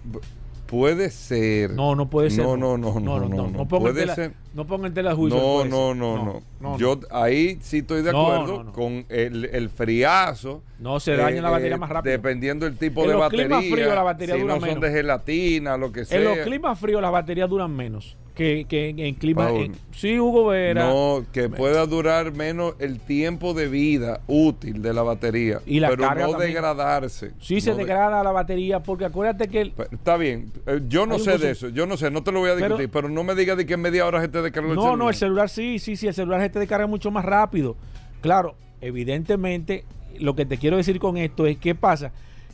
[0.67, 1.71] puede ser.
[1.71, 2.43] No, no puede ser.
[2.45, 4.33] No, no, no, no, no, no, no puede tela- ser.
[4.53, 5.39] no ponga en tela de juicio.
[5.39, 10.61] No, no, no, no, no, Yo ahí sí estoy de acuerdo con el, el friazo.
[10.79, 12.11] No, se daña eh, la batería eh, más rápido.
[12.11, 13.45] Dependiendo del tipo En de los batería.
[13.45, 14.83] climas fríos la batería si dura no son menos.
[14.83, 16.17] de gelatina, lo que sea.
[16.17, 19.51] En los climas fríos las baterías duran menos que, que en, en climas.
[19.51, 19.61] Paul.
[19.65, 20.87] en- sí, Hugo Vera.
[20.87, 25.59] No, que pueda durar menos el tiempo de vida útil de la batería.
[25.65, 26.49] Y la pero carga no también.
[26.53, 27.31] degradarse.
[27.39, 31.05] Sí se No de- degrada la batería porque acuérdate que el- Está bien, eh, yo
[31.05, 33.23] no sé de eso, yo no sé, no te lo voy a discutir, pero, no
[33.23, 34.97] me digas de que en media hora se te descarga el no, celular.
[34.97, 37.75] no, el celular sí, sí, sí, el celular se te descarga mucho más rápido.
[38.21, 39.83] Claro, evidentemente,
[40.19, 42.11] lo que te quiero decir con esto es qué pasa,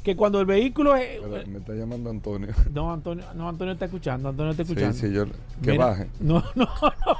[0.09, 2.49] que cuando el vehículo es, Espera, me está llamando Antonio.
[2.73, 4.97] no, Antonio, no, Antonio está escuchando, Antonio está Sí, escuchando.
[4.97, 5.25] sí, yo,
[5.61, 6.07] que Mira, baje.
[6.19, 7.15] No, no, no.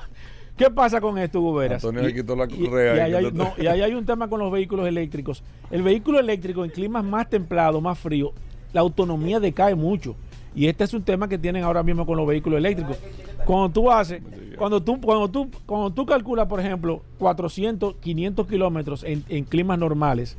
[0.58, 1.84] ¿Qué pasa con esto, Hugo Veras?
[1.86, 4.28] Antonio le quitó la y- correa Y, ahí hay, no, y ahí hay un tema
[4.28, 5.44] con los vehículos eléctricos.
[5.72, 8.32] El vehículo eléctrico en climas más templados, más fríos,
[8.74, 10.16] la autonomía decae mucho.
[10.56, 12.98] Y este es un tema que tienen ahora mismo con los vehículos eléctricos.
[13.46, 14.22] Cuando tú haces,
[14.58, 19.78] cuando tú, cuando tú, cuando tú calculas, por ejemplo, 400, 500 kilómetros en, en climas
[19.80, 20.36] normales,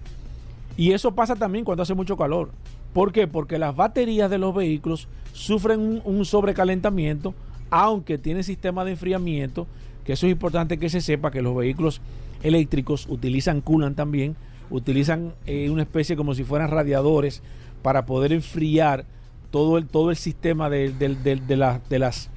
[0.77, 2.51] y eso pasa también cuando hace mucho calor.
[2.93, 3.27] ¿Por qué?
[3.29, 7.35] Porque las baterías de los vehículos sufren un, sobrecalentamiento,
[7.71, 9.67] aunque tienen sistema de enfriamiento,
[10.05, 12.01] que eso es importante que se sepa que los vehículos
[12.43, 14.35] eléctricos utilizan coolant también
[14.71, 17.43] utilizan eh, una especie como si fueran radiadores
[17.83, 19.05] para poder enfriar
[19.51, 22.31] todo el, todo el sistema de, de las,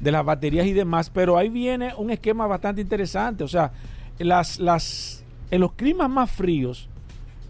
[0.00, 1.10] de las baterías y demás.
[1.10, 3.42] Pero ahí viene un esquema bastante interesante.
[3.42, 3.72] O sea,
[4.18, 6.88] las, las, en los climas más fríos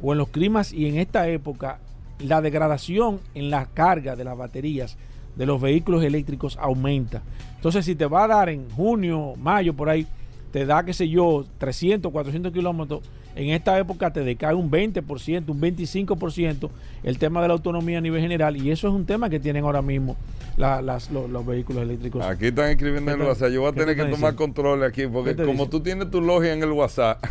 [0.02, 1.78] o en los climas y en esta época,
[2.18, 4.96] la degradación en la carga de las baterías
[5.36, 7.22] de los vehículos eléctricos aumenta.
[7.56, 10.06] Entonces, si te va a dar en junio, mayo, por ahí,
[10.50, 13.00] te da, qué sé yo, 300, 400 kilómetros,
[13.36, 16.70] en esta época te decae un 20%, un 25%
[17.02, 19.64] el tema de la autonomía a nivel general, y eso es un tema que tienen
[19.64, 20.16] ahora mismo
[20.56, 22.24] la- las- los, los vehículos eléctricos.
[22.24, 23.50] Aquí están escribiendo ¿Qué en el WhatsApp.
[23.50, 24.36] Yo voy a tener que tomar diciendo?
[24.36, 25.70] control aquí, porque ¿Qué te como dicen?
[25.70, 27.24] tú tienes tu logia en el WhatsApp,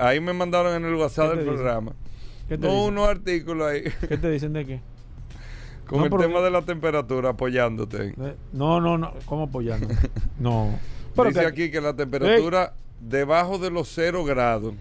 [0.00, 1.92] ahí me mandaron en el WhatsApp ¿Qué del programa.
[2.48, 2.88] ¿Qué te No, dicen?
[2.88, 4.80] unos artículos ahí ¿Qué te dicen de qué?
[5.86, 8.14] con No, el tema de la temperatura apoyándote.
[8.18, 9.12] Eh, No, no, no.
[9.26, 9.88] ¿Cómo apoyando?
[10.38, 10.70] No.
[11.16, 14.74] Pero Dice que- aquí que la temperatura debajo de los 0 grados,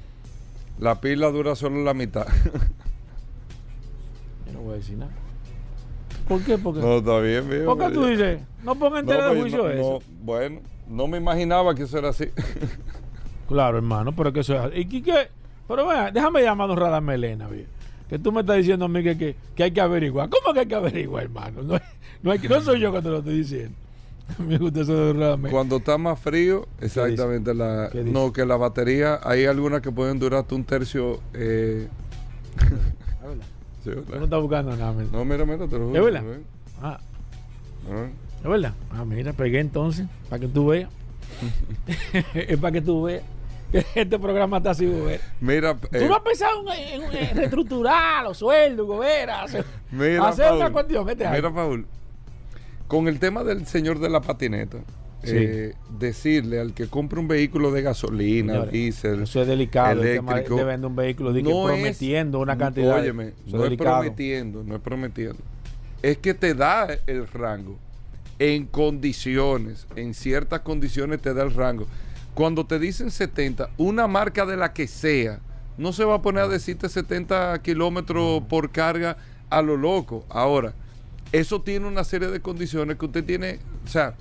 [0.84, 2.28] la pila dura solo la mitad.
[4.46, 5.12] Yo no voy a decir nada.
[6.28, 6.58] ¿Por qué?
[6.58, 7.66] Porque, no, está bien, mío.
[7.66, 8.40] ¿Por qué tú dices?
[8.64, 9.82] No ponga en No, tela de pues, juicio no, eso.
[9.82, 10.60] no, bueno,
[10.90, 12.26] no me imaginaba que eso era así.
[13.48, 14.78] Claro, hermano, pero que eso es.
[14.80, 15.28] ¿Y qué- qué?
[15.68, 17.70] Pero vea, déjame llamar a don Radar Melena, viejo.
[18.10, 20.30] Que tú me estás diciendo a mí que, que, que hay que averiguar.
[20.30, 21.64] ¿Cómo que hay que averiguar, hermano?
[21.64, 21.82] No, hay-
[22.22, 23.76] no, hay que- no soy yo que te lo estoy diciendo.
[24.40, 25.52] Me gusta eso de don Radar Melena.
[25.52, 30.42] Cuando está más frío, exactamente la no que la batería hay algunas que pueden durar
[30.42, 31.88] hasta un tercio eh,
[33.84, 34.94] sí, no estás buscando nada.
[35.12, 35.98] No, mira, mira, te lo juro.
[36.08, 36.34] ¿Es verdad?
[36.36, 36.42] ¿eh?
[36.82, 37.00] Ah,
[37.92, 38.08] Ah.
[38.42, 38.74] ¿es verdad?
[38.92, 40.90] Ah, mira, pegué entonces, para que tú veas.
[42.34, 43.24] es para que tú veas.
[43.72, 45.22] que Este programa está así, Gobera.
[45.42, 49.44] Mira, ¿Tú eh, no has pensado en, en- en reestructurar los sueldos, Gobera?
[49.44, 51.06] Hacer, mira, hacer Paul, una cuestión.
[51.06, 51.54] Mira.
[51.54, 51.86] Paul,
[52.94, 54.78] con el tema del señor de la patineta,
[55.24, 55.32] Sí.
[55.36, 60.04] eh, decirle al que compre un vehículo de gasolina, Señores, diésel, Eso es delicado.
[60.04, 63.00] El tema de, eléctrico, de vender un vehículo de que no es- prometiendo una cantidad.
[63.00, 65.40] Óyeme, no es prometiendo, no es prometiendo.
[66.04, 67.78] Es que te da el rango.
[68.38, 71.88] En condiciones, en ciertas condiciones te da el rango.
[72.36, 75.40] Cuando te dicen 70, una marca de la que sea,
[75.80, 79.18] no se va a poner a decirte 70 kilómetros por carga
[79.50, 80.26] a lo loco.
[80.30, 80.74] Ahora,
[81.34, 84.16] eso tiene una serie de condiciones que usted tiene, o sea,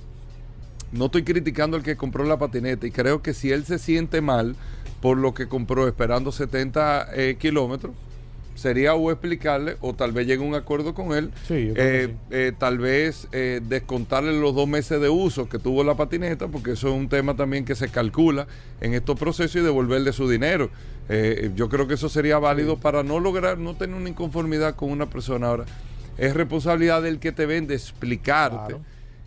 [0.93, 4.21] no estoy criticando al que compró la patineta y creo que si él se siente
[4.21, 4.57] mal
[5.01, 7.93] por lo que compró esperando 70 eh, kilómetros,
[8.55, 12.15] sería o explicarle o tal vez llegue a un acuerdo con él, Sí, eh, sí.
[12.31, 16.89] eh, tal vez descontarle los dos meses de uso que tuvo la patineta, porque eso
[16.89, 18.47] es un tema también que se calcula
[18.81, 20.71] en estos procesos y devolverle su dinero.
[21.57, 25.09] Yo creo que eso sería válido para no lograr, no tener una inconformidad con una
[25.11, 25.49] persona.
[25.49, 25.65] Ahora,
[26.19, 28.81] es responsabilidad del que te vende explicarte Claro.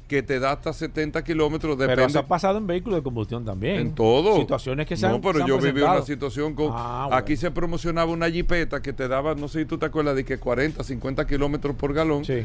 [0.08, 3.44] que te da hasta 70 kilómetros, Pero depende eso ha pasado en vehículos de combustión
[3.44, 3.76] también.
[3.78, 4.36] en todo.
[4.38, 6.70] Situaciones que se No, han pero se han yo viví una situación con.
[6.72, 10.16] Ah, Aquí se promocionaba una jipeta que te daba, no sé si tú te acuerdas,
[10.16, 12.24] de que 40, 50 kilómetros por galón.
[12.24, 12.44] Sí.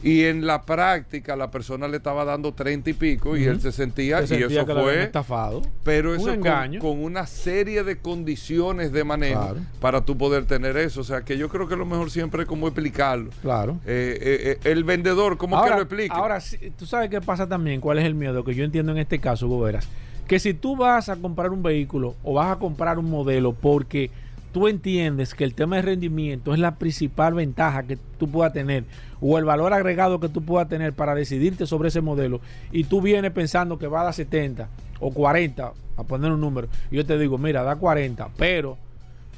[0.00, 3.72] Y en la práctica la persona le estaba dando 30 y pico y él se
[3.72, 5.02] sentía, Se y eso que fue.
[5.02, 5.62] estafado.
[5.82, 6.80] Pero Un eso con, engaño.
[6.80, 9.60] con una serie de condiciones de manejo Claro.
[9.80, 11.00] para tú poder tener eso.
[11.00, 13.30] O sea que yo creo que lo mejor siempre es como explicarlo.
[13.42, 13.80] Claro.
[13.86, 16.14] Eh, eh, eh, el vendedor, ¿cómo que lo explica?
[16.14, 16.38] Ahora,
[16.78, 19.48] tú sabes qué pasa también, cuál es el miedo que yo entiendo en este caso,
[19.48, 19.88] Goberas.
[20.28, 24.10] Que si tú vas a comprar un vehículo o vas a comprar un modelo porque
[24.52, 28.84] tú entiendes que el tema de rendimiento es la principal ventaja que tú puedas tener
[29.20, 32.40] o el valor agregado que tú puedas tener para decidirte sobre ese modelo
[32.72, 34.68] y tú vienes pensando que va a dar 70
[35.00, 38.76] o 40, a poner un número, y yo te digo, mira, da 40, pero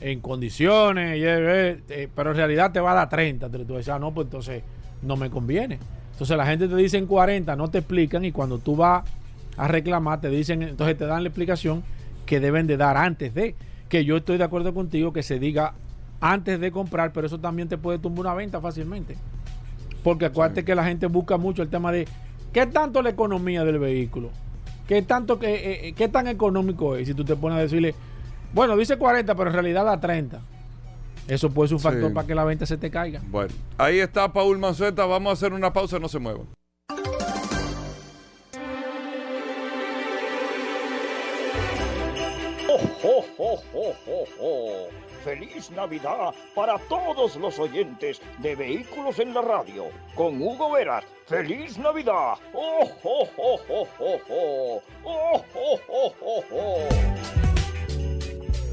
[0.00, 3.46] en condiciones, eh, pero en realidad te va a dar 30.
[3.46, 4.62] Entonces tú dices, ah, no, pues entonces
[5.02, 5.78] no me conviene.
[6.12, 9.04] Entonces la gente te dice en 40, no te explican y cuando tú vas
[9.56, 11.82] a reclamar te dicen, entonces te dan la explicación
[12.26, 13.54] que deben de dar antes de,
[13.90, 15.74] que yo estoy de acuerdo contigo que se diga
[16.22, 19.16] antes de comprar, pero eso también te puede tumbar una venta fácilmente.
[20.02, 22.08] Porque acuérdate que la gente busca mucho el tema de
[22.52, 24.30] qué tanto la economía del vehículo,
[24.88, 27.08] qué tanto que eh, eh, qué tan económico es.
[27.08, 27.94] Si tú te pones a decirle,
[28.54, 30.40] bueno, dice 40, pero en realidad da 30.
[31.28, 32.14] Eso puede ser un factor Sí.
[32.14, 33.20] para que la venta se te caiga.
[33.28, 35.04] Bueno, ahí está Paul Manzueta.
[35.06, 36.46] Vamos a hacer una pausa, no se muevan.
[43.12, 44.88] ¡Oh, oh, oh, oh, oh!
[45.24, 49.86] ¡Feliz Navidad para todos los oyentes de Vehículos en la Radio!
[50.14, 52.34] Con Hugo Veras, ¡Feliz Navidad!
[52.54, 54.82] ¡Oh, oh, oh, oh, oh, oh!
[55.04, 56.88] ¡Oh, oh, oh, oh, oh!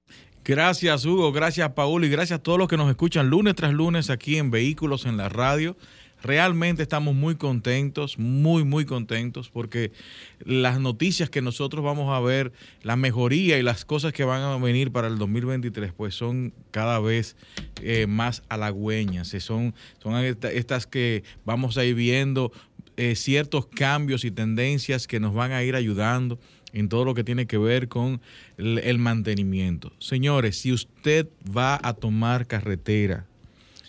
[0.45, 1.33] Gracias, Hugo.
[1.33, 2.05] Gracias, Paul.
[2.05, 5.17] Y gracias a todos los que nos escuchan lunes tras lunes aquí en Vehículos en
[5.17, 5.77] la Radio.
[6.23, 9.93] Realmente estamos muy contentos, muy, muy contentos, porque
[10.41, 12.53] las noticias que nosotros vamos a ver,
[12.83, 16.99] la mejoría y las cosas que van a venir para el 2023, pues son cada
[17.01, 17.37] vez
[17.83, 19.29] eh, más halagüeñas.
[19.29, 22.53] Son, son estas que vamos a ir viendo
[22.97, 26.39] eh, ciertos cambios y tendencias que nos van a ir ayudando
[26.73, 28.21] en todo lo que tiene que ver con
[28.57, 29.93] el, mantenimiento.
[29.99, 33.27] Señores, si usted va a tomar carretera,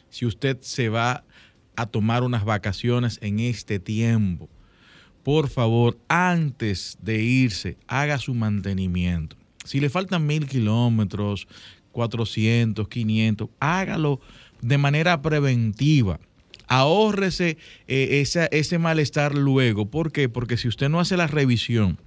[0.09, 1.23] si usted se va
[1.77, 4.49] a tomar unas vacaciones en este tiempo,
[5.23, 9.37] por favor, antes de irse, haga su mantenimiento.
[9.63, 11.47] Si le faltan mil kilómetros,
[11.91, 14.19] 400, 500, hágalo
[14.61, 16.19] de manera preventiva.
[16.67, 17.57] Ahórrese
[17.87, 19.89] eh, ese malestar luego.
[19.89, 20.29] ¿Por qué?
[20.29, 21.97] Porque si usted no hace la revisión,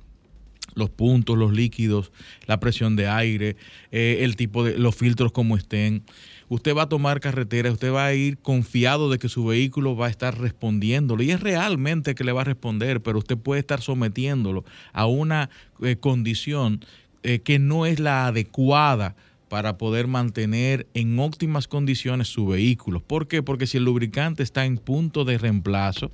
[0.75, 2.13] los puntos, los líquidos,
[2.47, 3.57] la presión de aire,
[3.91, 6.03] eh, el tipo de los filtros como estén.
[6.51, 10.07] Usted va a tomar carretera, usted va a ir confiado de que su vehículo va
[10.07, 13.81] a estar respondiéndolo y es realmente que le va a responder, pero usted puede estar
[13.81, 15.49] sometiéndolo a una
[15.81, 16.85] eh, condición
[17.23, 19.15] eh, que no es la adecuada
[19.49, 22.99] para poder mantener en óptimas condiciones su vehículo.
[22.99, 23.45] ¿Por qué?
[23.45, 26.11] Porque si el lubricante está en punto de reemplazo,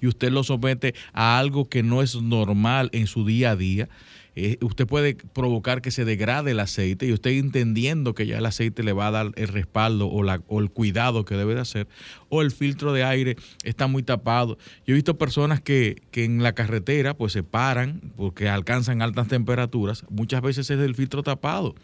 [0.00, 3.88] y usted lo somete a algo que no es normal en su día a día,
[4.34, 8.46] eh, usted puede provocar que se degrade el aceite y usted entendiendo que ya el
[8.46, 11.60] aceite le va a dar el respaldo o, la, o el cuidado que debe de
[11.60, 11.88] hacer,
[12.28, 14.56] o el filtro de aire está muy tapado.
[14.86, 19.28] Yo he visto personas que, que en la carretera pues se paran porque alcanzan altas
[19.28, 21.74] temperaturas, muchas veces es el filtro tapado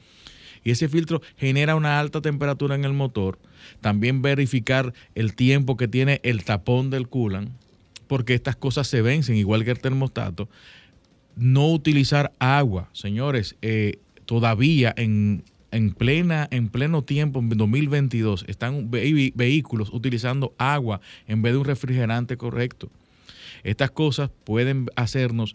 [0.64, 3.38] y ese filtro genera una alta temperatura en el motor.
[3.80, 7.50] También verificar el tiempo que tiene el tapón del coolant
[8.08, 10.48] porque estas cosas se vencen, igual que el termostato.
[11.38, 15.44] No utilizar agua, señores, eh, todavía en,
[15.96, 22.36] plena, en pleno tiempo, en 2022, están vehículos utilizando agua en vez de un refrigerante
[22.36, 22.90] correcto.
[23.62, 25.54] Estas cosas pueden hacernos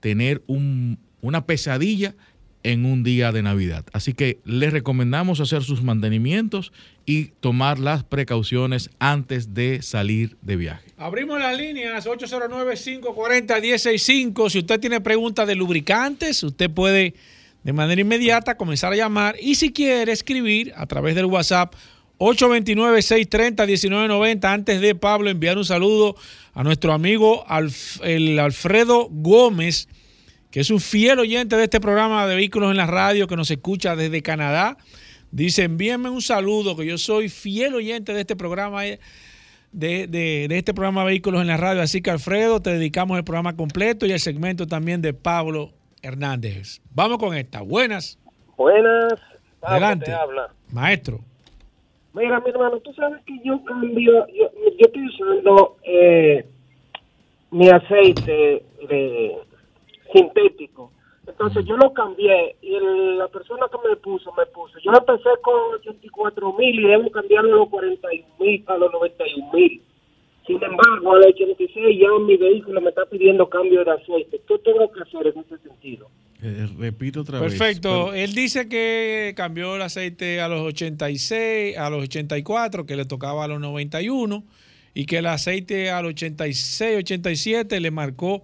[0.00, 2.14] tener una pesadilla
[2.62, 3.84] en un día de Navidad.
[3.92, 6.72] Así que les recomendamos hacer sus mantenimientos
[7.06, 10.92] y tomar las precauciones antes de salir de viaje.
[10.96, 14.50] Abrimos las líneas 809-540-165.
[14.50, 17.14] Si usted tiene preguntas de lubricantes, usted puede
[17.64, 21.74] de manera inmediata comenzar a llamar y si quiere escribir a través del WhatsApp
[22.18, 24.44] 829-630-1990.
[24.44, 26.16] Antes de Pablo enviar un saludo
[26.54, 27.44] a nuestro amigo
[28.02, 29.88] el Alfredo Gómez
[30.52, 33.50] que es un fiel oyente de este programa de Vehículos en la Radio, que nos
[33.50, 34.76] escucha desde Canadá.
[35.30, 39.00] Dice, envíenme un saludo, que yo soy fiel oyente de este programa, eh,
[39.72, 41.80] de, este programa Vehículos en la Radio.
[41.80, 45.70] Así que Alfredo, te dedicamos el programa completo y el segmento también de Pablo
[46.02, 46.82] Hernández.
[46.94, 47.62] Vamos con esta.
[47.62, 48.18] Buenas.
[48.58, 49.14] Buenas.
[49.62, 50.12] Adelante.
[50.70, 51.20] Maestro.
[52.12, 56.44] Mira, mi hermano, tú sabes que yo cambio, yo, estoy usando eh,
[57.50, 59.38] mi aceite de
[60.12, 60.92] sintético.
[61.26, 62.78] Entonces yo lo cambié y
[63.16, 64.78] la persona que me puso, me puso.
[64.80, 69.52] Yo empecé con 84 mil y debo cambiarlo a los 41 mil, a los 91
[69.52, 69.82] mil.
[70.46, 74.40] Sin embargo, a los 86 ya mi vehículo me está pidiendo cambio de aceite.
[74.48, 76.08] ¿Qué tengo que hacer en ese sentido?
[76.42, 77.56] Eh, repito otra vez.
[77.56, 78.12] Perfecto.
[78.12, 83.44] Él dice que cambió el aceite a los 86, a los 84, que le tocaba
[83.44, 84.42] a los 91
[84.92, 88.42] y que el aceite a los 86, 87 le marcó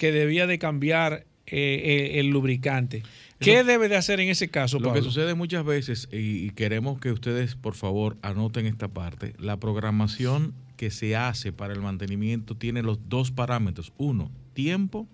[0.00, 1.82] que debía de cambiar eh,
[2.14, 3.02] eh, el lubricante.
[3.38, 4.80] ¿Qué debe de hacer en ese caso?
[4.80, 9.58] Lo que sucede muchas veces, y, queremos que ustedes por favor anoten esta parte, la
[9.58, 13.92] programación que se hace para el mantenimiento tiene los dos parámetros.
[13.98, 15.06] Uno, tiempo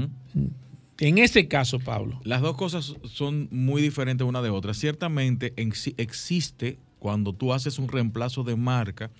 [0.98, 2.20] En ese caso, Pablo.
[2.24, 4.72] Las dos cosas son muy diferentes una de otra.
[4.74, 9.10] Ciertamente existe, cuando tú haces un reemplazo de marca,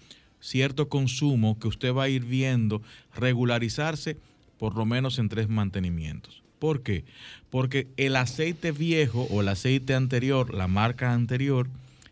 [0.40, 2.82] cierto consumo que usted va a ir viendo
[3.14, 4.16] regularizarse
[4.58, 6.42] por lo menos en tres mantenimientos.
[6.60, 7.04] ¿Por qué?
[7.50, 11.68] Porque el aceite viejo o el aceite anterior, la marca anterior,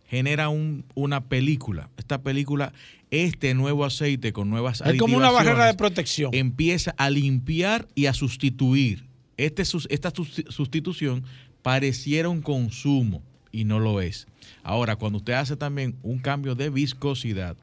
[0.09, 1.89] genera un- una película.
[1.97, 2.73] Esta película,
[3.11, 6.31] este nuevo aceite con nuevas Es como una barrera de protección.
[6.35, 9.07] empieza a limpiar y a sustituir.
[9.37, 11.25] Este, esta sus- sustitución
[11.63, 14.27] pareciera un consumo y no lo es.
[14.63, 17.57] Ahora, cuando usted hace también un cambio de viscosidad,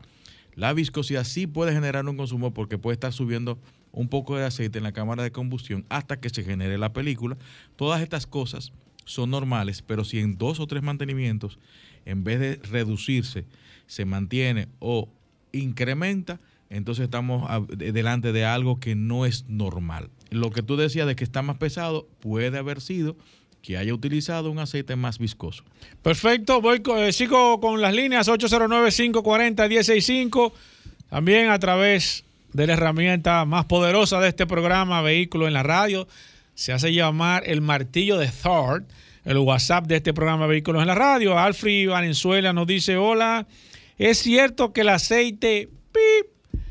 [0.56, 3.60] la viscosidad sí puede generar un consumo porque puede estar subiendo
[3.91, 7.38] un poco de aceite en la cámara de combustión hasta que se genere la película.
[7.76, 8.72] Todas estas cosas
[9.06, 11.58] son normales, pero si en dos o tres mantenimientos,
[12.06, 13.45] en vez de reducirse,
[13.86, 15.10] se mantiene o
[15.52, 16.39] incrementa,
[16.70, 20.10] entonces estamos delante de algo que no es normal.
[20.30, 23.16] Lo que tú decías de que está más pesado puede haber sido
[23.62, 25.66] que haya utilizado un aceite más viscoso.
[26.02, 30.54] Perfecto, voy eh, sigo con las líneas 809-540-165.
[31.10, 32.24] También a través
[32.54, 36.08] de la herramienta más poderosa de este programa, Vehículo en la Radio,
[36.54, 38.86] se hace llamar el martillo de Thor,
[39.26, 41.38] el WhatsApp de este programa Vehículos en la Radio.
[41.38, 43.48] Alfred Valenzuela nos dice, hola,
[43.98, 46.62] es cierto que el aceite pip,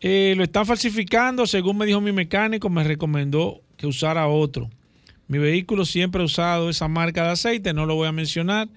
[0.00, 4.70] eh, lo están falsificando, según me dijo mi mecánico, me recomendó que usara otro.
[5.28, 8.68] Mi vehículo siempre ha usado esa marca de aceite, no lo voy a mencionar.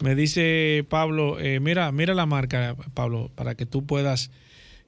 [0.00, 4.30] Me dice Pablo, eh, mira, mira la marca, Pablo, para que tú puedas,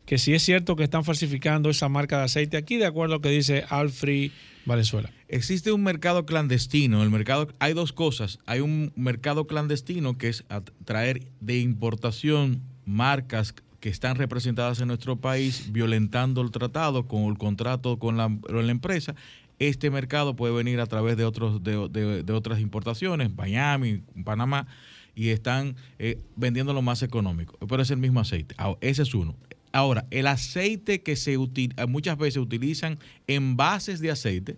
[0.07, 3.17] que si es cierto que están falsificando esa marca de aceite aquí, de acuerdo a
[3.17, 4.31] lo que dice Alfred
[4.67, 5.11] Valenzuela.
[5.29, 7.03] Existe un mercado clandestino.
[7.03, 8.39] El mercado hay dos cosas.
[8.47, 10.45] Hay un mercado clandestino que es
[10.85, 17.37] traer de importación marcas que están representadas en nuestro país violentando el tratado con el
[17.37, 19.15] contrato con la, con la empresa.
[19.59, 24.67] Este mercado puede venir a través de otras importaciones, Miami, Panamá,
[25.15, 27.57] y están eh, vendiendo lo más económico.
[27.67, 28.55] Pero es el mismo aceite.
[28.59, 29.37] Ah, Ese es uno.
[29.75, 34.57] Ahora, el aceite que se utiliza, muchas veces utilizan envases de aceite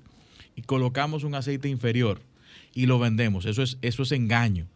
[0.55, 2.21] y colocamos un aceite inferior
[2.75, 3.47] y lo vendemos.
[3.47, 4.67] Eso es, eso es engaño.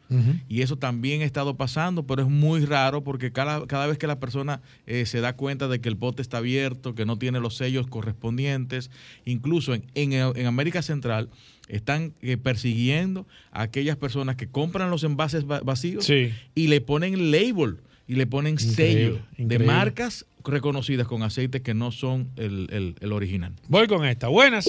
[0.49, 4.07] Y eso también ha estado pasando, pero es muy raro porque cada, cada vez que
[4.07, 7.39] la persona eh, se da cuenta de que el bote está abierto, que no tiene
[7.39, 8.91] los sellos correspondientes,
[9.27, 11.29] incluso en, en- en América Central
[11.69, 16.33] están eh, persiguiendo a aquellas personas que compran los envases va- vacíos Sí.
[16.55, 17.77] y le ponen label
[18.11, 22.95] y le ponen Increíble, sello de marcas reconocidas con aceites que no son el, el-
[23.01, 23.53] el original.
[23.69, 24.27] Voy con esta.
[24.29, 24.69] Buenas.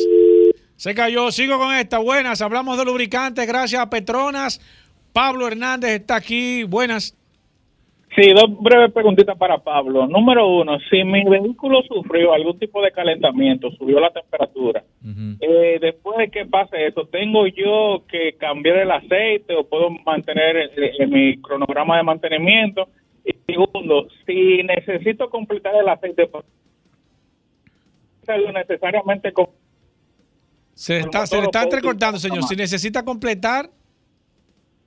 [0.75, 1.31] Se cayó.
[1.31, 1.97] Sigo con esta.
[1.99, 2.41] Buenas.
[2.41, 3.47] Hablamos de lubricantes.
[3.47, 4.61] Gracias a Petronas.
[5.13, 6.63] Pablo Hernández está aquí.
[6.63, 7.17] Buenas.
[8.15, 10.05] Sí, dos breves preguntitas para Pablo.
[10.05, 14.83] Número uno, si mi vehículo sufrió algún tipo de calentamiento, subió la temperatura,
[15.39, 20.57] eh, después de que pase eso, ¿tengo yo que cambiar el aceite o puedo mantener
[20.57, 22.89] eh, eh, mi cronograma de mantenimiento?
[23.25, 26.43] Y segundo, si necesito completar el aceite, pues,
[28.53, 29.47] necesariamente con...
[30.73, 32.43] Se, está, se le está entrecortando, señor.
[32.43, 33.69] Si necesita completar,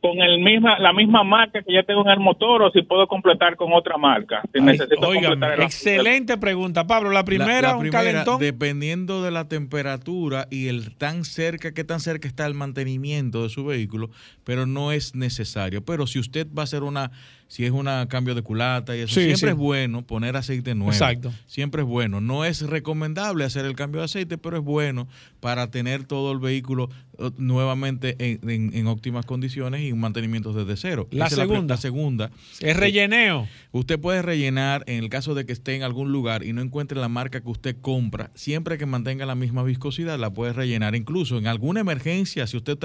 [0.01, 3.07] con el misma la misma marca que ya tengo en el motor o si puedo
[3.07, 4.43] completar con otra marca.
[4.53, 5.95] Si Ay, necesito óigame, completar el aceite.
[5.97, 7.11] excelente pregunta, Pablo.
[7.11, 8.39] La primera, La- la un primera, calentón.
[8.41, 13.49] Dependiendo de la temperatura y el tan cerca, qué tan cerca está el mantenimiento de
[13.49, 14.11] su vehículo,
[14.45, 15.83] pero no es necesario.
[15.85, 17.11] Pero si usted va a hacer una,
[17.55, 19.47] si es un cambio de culata y eso, Sí, siempre sí.
[19.47, 20.91] es bueno poner aceite nuevo.
[20.91, 21.33] Exacto.
[21.47, 22.21] Siempre es bueno.
[22.21, 25.07] No es recomendable hacer el cambio de aceite, pero es bueno
[25.39, 26.91] para tener todo el vehículo
[27.21, 31.07] eh, nuevamente en, en- en óptimas condiciones y un mantenimiento desde cero.
[31.13, 31.75] La Esa es pri- segunda.
[31.75, 32.31] la segunda.
[32.59, 33.47] es relleneo.
[33.71, 36.99] Usted puede rellenar en el caso de que esté en algún lugar y no encuentre
[36.99, 40.97] la marca que usted compra, siempre que mantenga la misma viscosidad, la puede rellenar.
[40.97, 42.77] Incluso en alguna emergencia, si usted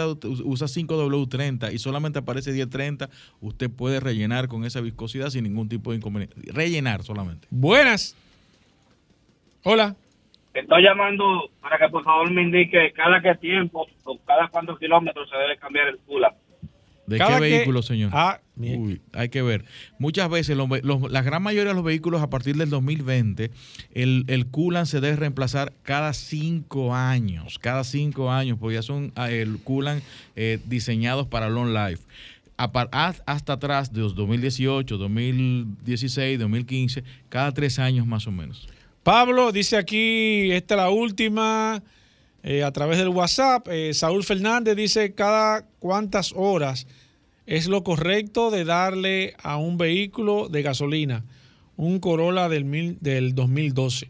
[0.45, 3.09] usa 5W30 y solamente aparece 1030,
[3.41, 6.35] usted puede rellenar con esa viscosidad sin ningún tipo de inconveniente.
[6.51, 7.47] Rellenar solamente.
[7.51, 8.15] Buenas.
[9.63, 9.95] Hola.
[10.53, 15.29] Estoy llamando para que por favor me indique cada qué tiempo o cada cuántos kilómetros
[15.29, 16.35] se debe cambiar el coolant.
[17.05, 18.11] ¿De Cada qué que- vehículo, señor?
[18.13, 19.65] Ah, Uy, hay que ver.
[19.97, 23.49] Muchas veces, los ve- los- la gran mayoría de los vehículos a partir del 2020,
[23.95, 27.57] el, el coolant se debe reemplazar cada cinco años.
[27.57, 30.03] Cada cinco años, porque ya son ah, el coolant
[30.35, 32.03] eh, diseñados para long life.
[33.25, 38.67] Hasta atrás de los 2018, 2016, 2015, cada tres años más o menos.
[39.03, 41.81] Pablo dice aquí, esta es la última,
[42.43, 43.67] eh, a través del WhatsApp.
[43.71, 46.85] Eh, Saúl Fernández dice cada cuántas horas
[47.45, 51.23] es lo correcto de darle a un vehículo de gasolina,
[51.77, 54.09] un Corolla del, mil- del 2012.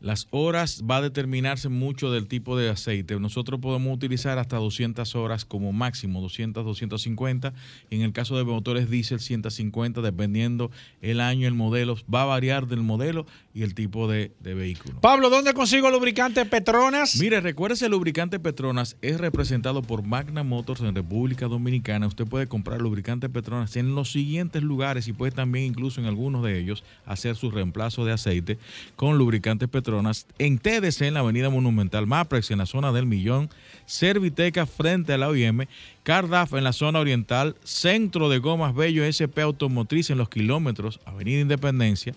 [0.00, 3.20] Las horas va a determinarse mucho del tipo de aceite.
[3.20, 7.52] Nosotros podemos utilizar hasta 200 horas como máximo, 200, 250.
[7.90, 10.70] En el caso de motores diésel, 150, dependiendo
[11.02, 11.96] el año, el modelo.
[12.12, 14.98] Va a variar del modelo y el tipo de, de vehículo.
[15.02, 17.16] Pablo, ¿dónde consigo lubricante Petronas?
[17.16, 22.06] Mire, recuérdese, el lubricante Petronas es representado por Magna Motors en República Dominicana.
[22.06, 26.42] Usted puede comprar lubricante Petronas en los siguientes lugares y puede también incluso en algunos
[26.42, 28.58] de ellos hacer su reemplazo de aceite
[28.96, 29.89] con lubricante Petronas
[30.38, 33.50] en TDC en la Avenida Monumental Maprex en la zona del Millón,
[33.86, 35.66] Serviteca frente a la OIM,
[36.02, 41.40] Cardaf en la zona oriental, Centro de Gomas Bello SP Automotriz en los kilómetros, Avenida
[41.40, 42.14] Independencia.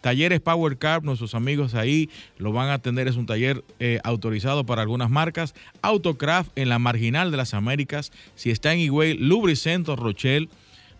[0.00, 4.64] Talleres Power Car, nuestros amigos ahí lo van a atender, es un taller eh, autorizado
[4.64, 5.54] para algunas marcas.
[5.82, 10.48] Autocraft en la Marginal de las Américas, si está en Higüey, Lubricento Rochelle.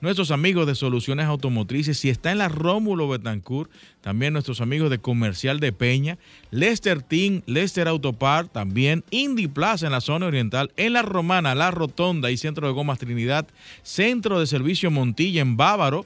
[0.02, 3.70] Nuestros amigos de Soluciones Automotrices, si está en la Rómulo Betancourt,
[4.02, 6.18] también nuestros amigos de Comercial de Peña,
[6.50, 11.70] Lester Team, Lester Autopart, también Indy Plaza en la zona oriental, en la Romana, La
[11.70, 13.48] Rotonda y Centro de Gomas Trinidad,
[13.82, 16.04] Centro de Servicio Montilla en Bávaro,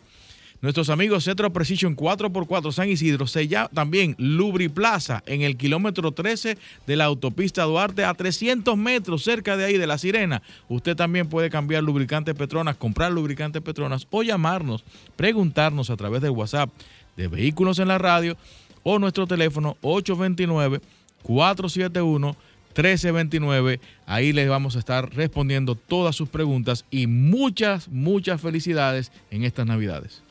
[0.62, 6.58] Nuestros amigos Cetro Precision 4x4 San Isidro, se llama también Lubriplaza en el kilómetro 13
[6.86, 10.42] de la autopista Duarte a 300 metros cerca de ahí de La Sirena.
[10.68, 14.84] Usted también puede cambiar lubricante Petronas, comprar lubricante Petronas o llamarnos,
[15.16, 16.68] preguntarnos a través del WhatsApp
[17.16, 18.36] de Vehículos en la Radio
[18.82, 20.82] o nuestro teléfono 829
[21.22, 22.36] 471
[22.74, 23.80] 1329.
[24.04, 29.66] Ahí les vamos a estar respondiendo todas sus preguntas y muchas, muchas felicidades en estas
[29.66, 30.22] Navidades.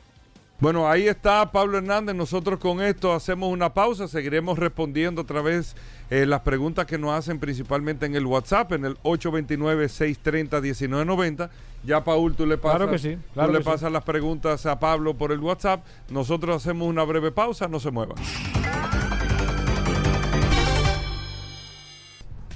[0.61, 2.13] Bueno, ahí está Pablo Hernández.
[2.15, 4.09] Nosotros con esto hacemos una pausa.
[4.09, 5.73] Seguiremos respondiendo a través
[6.09, 11.49] de las preguntas que nos hacen principalmente en el WhatsApp, en el 829-630-1990.
[11.85, 13.69] Ya, Paul, tú le pasas, Claro que sí, claro tú le sí.
[13.69, 15.85] pasas las preguntas a Pablo por el WhatsApp.
[16.09, 17.69] Nosotros hacemos una breve pausa.
[17.69, 18.17] No se muevan.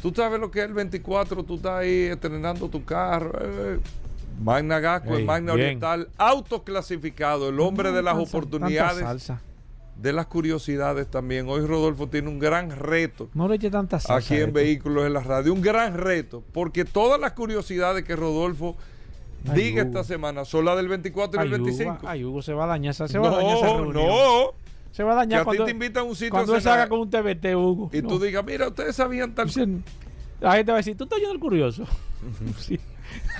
[0.01, 3.31] Tú sabes lo que es el 24, tú estás ahí estrenando tu carro.
[3.41, 3.79] eh,
[4.41, 5.65] Magna Gasco, el Magna bien.
[5.67, 9.41] Oriental, autoclasificado, el hombre de las oportunidades, salsa.
[9.97, 11.47] de las curiosidades también.
[11.47, 14.33] Hoy Rodolfo tiene un gran reto No le eche tanta salsa.
[14.33, 14.51] aquí en.
[14.53, 18.75] Vehículos en la Radio, un gran reto, porque todas las curiosidades que Rodolfo
[19.47, 19.89] Ay, diga Hugo.
[19.99, 21.97] esta semana son las del 24 y Ay, el Hugo, 25.
[22.07, 24.07] ay, Hugo, se va a dañar esa, se va a dañar esa no, reunión.
[24.07, 24.63] no.
[24.91, 26.57] Se va a Que dañar a ti cuando, te invitan a un sitio cuando a
[26.57, 27.89] él salga cenar con un TBT, Hugo.
[27.93, 28.09] y No.
[28.09, 29.83] tú digas, mira, ustedes sabían tal Dicen-
[30.39, 31.83] La gente va a decir, tú estás oyendo el curioso.
[32.59, 32.79] Sí.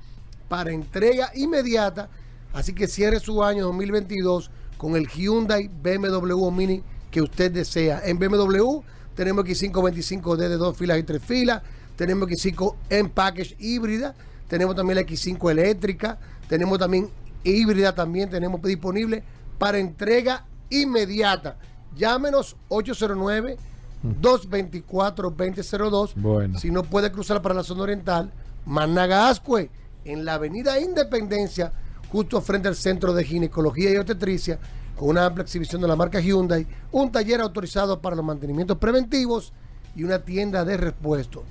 [0.48, 2.08] para entrega inmediata.
[2.52, 8.00] Así que cierre su año 2022 con el Hyundai BMW Mini que usted desea.
[8.04, 8.80] En BMW
[9.14, 11.62] tenemos X525D de dos filas y tres filas.
[11.96, 14.14] Tenemos X5 en package híbrida.
[14.48, 16.18] Tenemos también la X5 eléctrica.
[16.48, 17.10] Tenemos también
[17.44, 18.30] híbrida también.
[18.30, 19.22] Tenemos disponible
[19.58, 21.58] para entrega inmediata.
[21.96, 23.56] Llámenos 809
[24.02, 26.58] 224 2002 Bueno.
[26.58, 28.30] si no puede cruzar para la zona oriental,
[28.64, 29.70] Managascue,
[30.04, 31.72] en la avenida Independencia,
[32.10, 34.58] justo frente al Centro de Ginecología y Obstetricia,
[34.96, 39.52] con una amplia exhibición de la marca Hyundai, un taller autorizado para los mantenimientos preventivos
[39.94, 41.42] y una tienda de repuestos.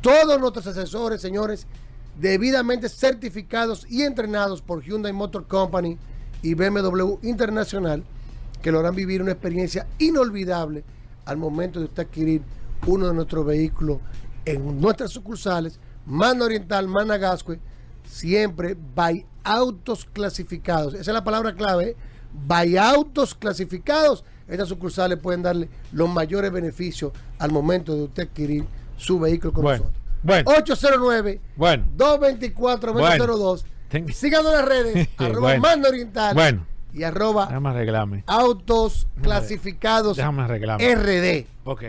[0.00, 1.66] Todos nuestros asesores, señores,
[2.20, 5.98] debidamente certificados y entrenados por Hyundai Motor Company
[6.42, 8.04] y BMW Internacional,
[8.62, 10.84] que logran vivir una experiencia inolvidable
[11.24, 12.42] al momento de usted adquirir
[12.86, 13.98] uno de nuestros vehículos
[14.44, 17.60] en nuestras sucursales, Mano Oriental, Managascue,
[18.04, 20.94] siempre by autos clasificados.
[20.94, 21.96] Esa es la palabra clave,
[22.80, 28.64] autos clasificados estas sucursales pueden darle los mayores beneficios al momento de usted adquirir
[28.96, 30.02] su vehículo con Bueno, nosotros.
[30.22, 30.50] bueno.
[30.50, 31.84] 809 Bueno.
[31.96, 35.56] 224 2002 Ten- Síganos en las redes, arroba.
[35.58, 36.66] Mando Oriental Bueno.
[36.94, 38.24] y arroba Déjame arreglarme.
[38.26, 40.94] autos clasificados Déjame arreglarme.
[40.94, 41.46] RD.
[41.64, 41.84] Ok.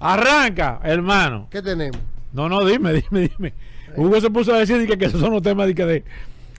[0.00, 1.46] Arranca, hermano.
[1.50, 2.00] ¿Qué tenemos?
[2.32, 3.54] No, no, dime, dime, dime.
[3.96, 6.04] Hugo se puso a decir que, que esos son los temas de, que de-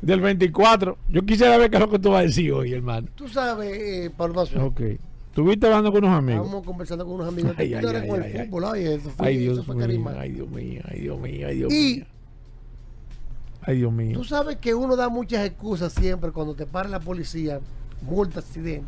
[0.06, 0.98] del 24.
[1.10, 3.08] Yo quisiera ver qué es lo que tú vas a decir hoy, hermano.
[3.16, 4.82] Tú sabes, eh, Mazzueto, Ok.
[5.30, 6.46] Estuviste hablando con unos amigos.
[6.46, 8.46] Estábamos conversando con unos amigos Ay, que ay, con ay, el ay, ay.
[8.48, 11.48] fútbol, ay, eso fue, Ay, eso Dios fue mío, ay, Dios mío, ay, Dios mío,
[11.50, 12.06] ay, Dios Y- mío.
[13.64, 14.18] Ay, Dios mío.
[14.18, 17.60] Tú sabes que uno da muchas excusas siempre cuando te para la policía,
[18.04, 18.86] multa, accidente.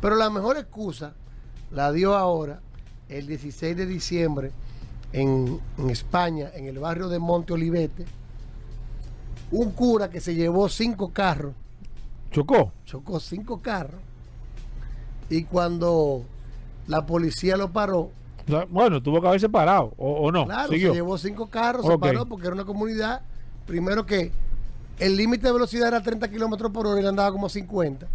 [0.00, 1.12] Pero la mejor excusa
[1.70, 2.60] la dio ahora,
[3.10, 4.52] el 16 de diciembre,
[5.12, 8.06] en, en España, en el barrio de Monte Olivete.
[9.52, 11.54] Un cura que se llevó cinco carros,
[12.30, 12.72] ¿Chocó?
[12.84, 14.00] chocó cinco carros.
[15.28, 16.22] Y cuando
[16.86, 18.12] la policía lo paró, O
[18.48, 20.44] sea, bueno, tuvo que haberse parado, o, o no.
[20.46, 20.90] Claro, Siguió.
[20.90, 23.22] se llevó cinco carros, se paró porque era una comunidad.
[23.66, 24.32] Primero que
[24.98, 28.06] el límite de velocidad era 30 kilómetros por hora y él andaba como 50.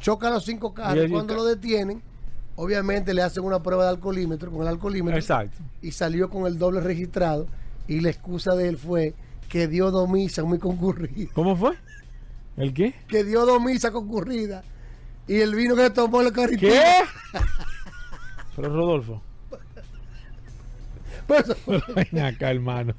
[0.00, 1.10] Chocan los cinco carros.
[1.10, 2.02] Cuando lo detienen,
[2.56, 5.18] obviamente le hacen una prueba de alcoholímetro con el alcoholímetro.
[5.18, 5.56] Exacto.
[5.82, 7.46] Y salió con el doble registrado.
[7.86, 9.14] Y la excusa de él fue
[9.54, 11.32] que dio dos misas muy concurridas.
[11.32, 11.78] ¿Cómo fue?
[12.56, 12.92] ¿El qué?
[13.06, 14.64] Que dio dos misas concurridas.
[15.28, 16.72] Y el vino que tomó el carretilla.
[16.72, 17.38] ¿Qué?
[18.56, 19.22] Pero Rodolfo.
[21.28, 21.44] Pues,
[21.94, 22.94] Ven acá, hermano.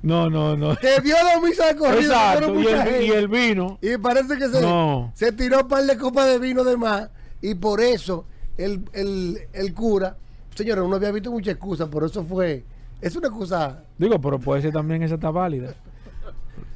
[0.00, 0.74] No, no, no.
[0.76, 2.10] que dio dos misas de corrido.
[2.10, 2.58] Exacto.
[2.58, 3.04] Y el, gente.
[3.04, 3.78] y el vino.
[3.82, 5.12] Y parece que se, No.
[5.14, 7.10] se tiró un par de copas de vino de más.
[7.42, 8.24] Y por eso
[8.56, 10.16] el, el, el cura,
[10.54, 12.64] señores, uno había visto muchas excusas, pero eso fue,
[13.02, 15.74] es una excusa, Digo, pero puede ser también esa está válida.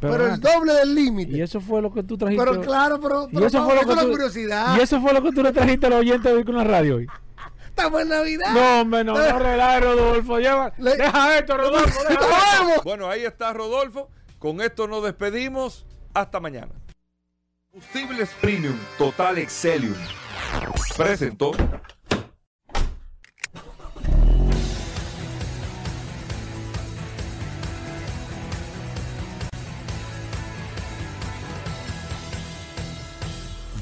[0.01, 1.37] pero, el doble del límite.
[1.37, 2.45] Y eso fue lo que tú trajiste.
[2.45, 4.77] Pero claro, pero, y eso no, fue lo que tú, curiosidad.
[4.77, 6.97] Y eso fue lo que tú le trajiste al oyente de hoy con la radio
[6.97, 7.07] hoy.
[7.67, 8.53] Estamos en Navidad.
[8.55, 10.39] No, hombre, no, no relajes, Rodolfo.
[10.39, 11.99] Lleva, Le- deja esto, Rodolfo.
[12.09, 12.81] deja.
[12.85, 14.09] Bueno, ahí está Rodolfo.
[14.39, 15.87] Con esto nos despedimos.
[16.15, 16.73] Hasta mañana.
[17.71, 19.95] Combustibles Premium Total Excelium.
[20.97, 21.53] Presentó.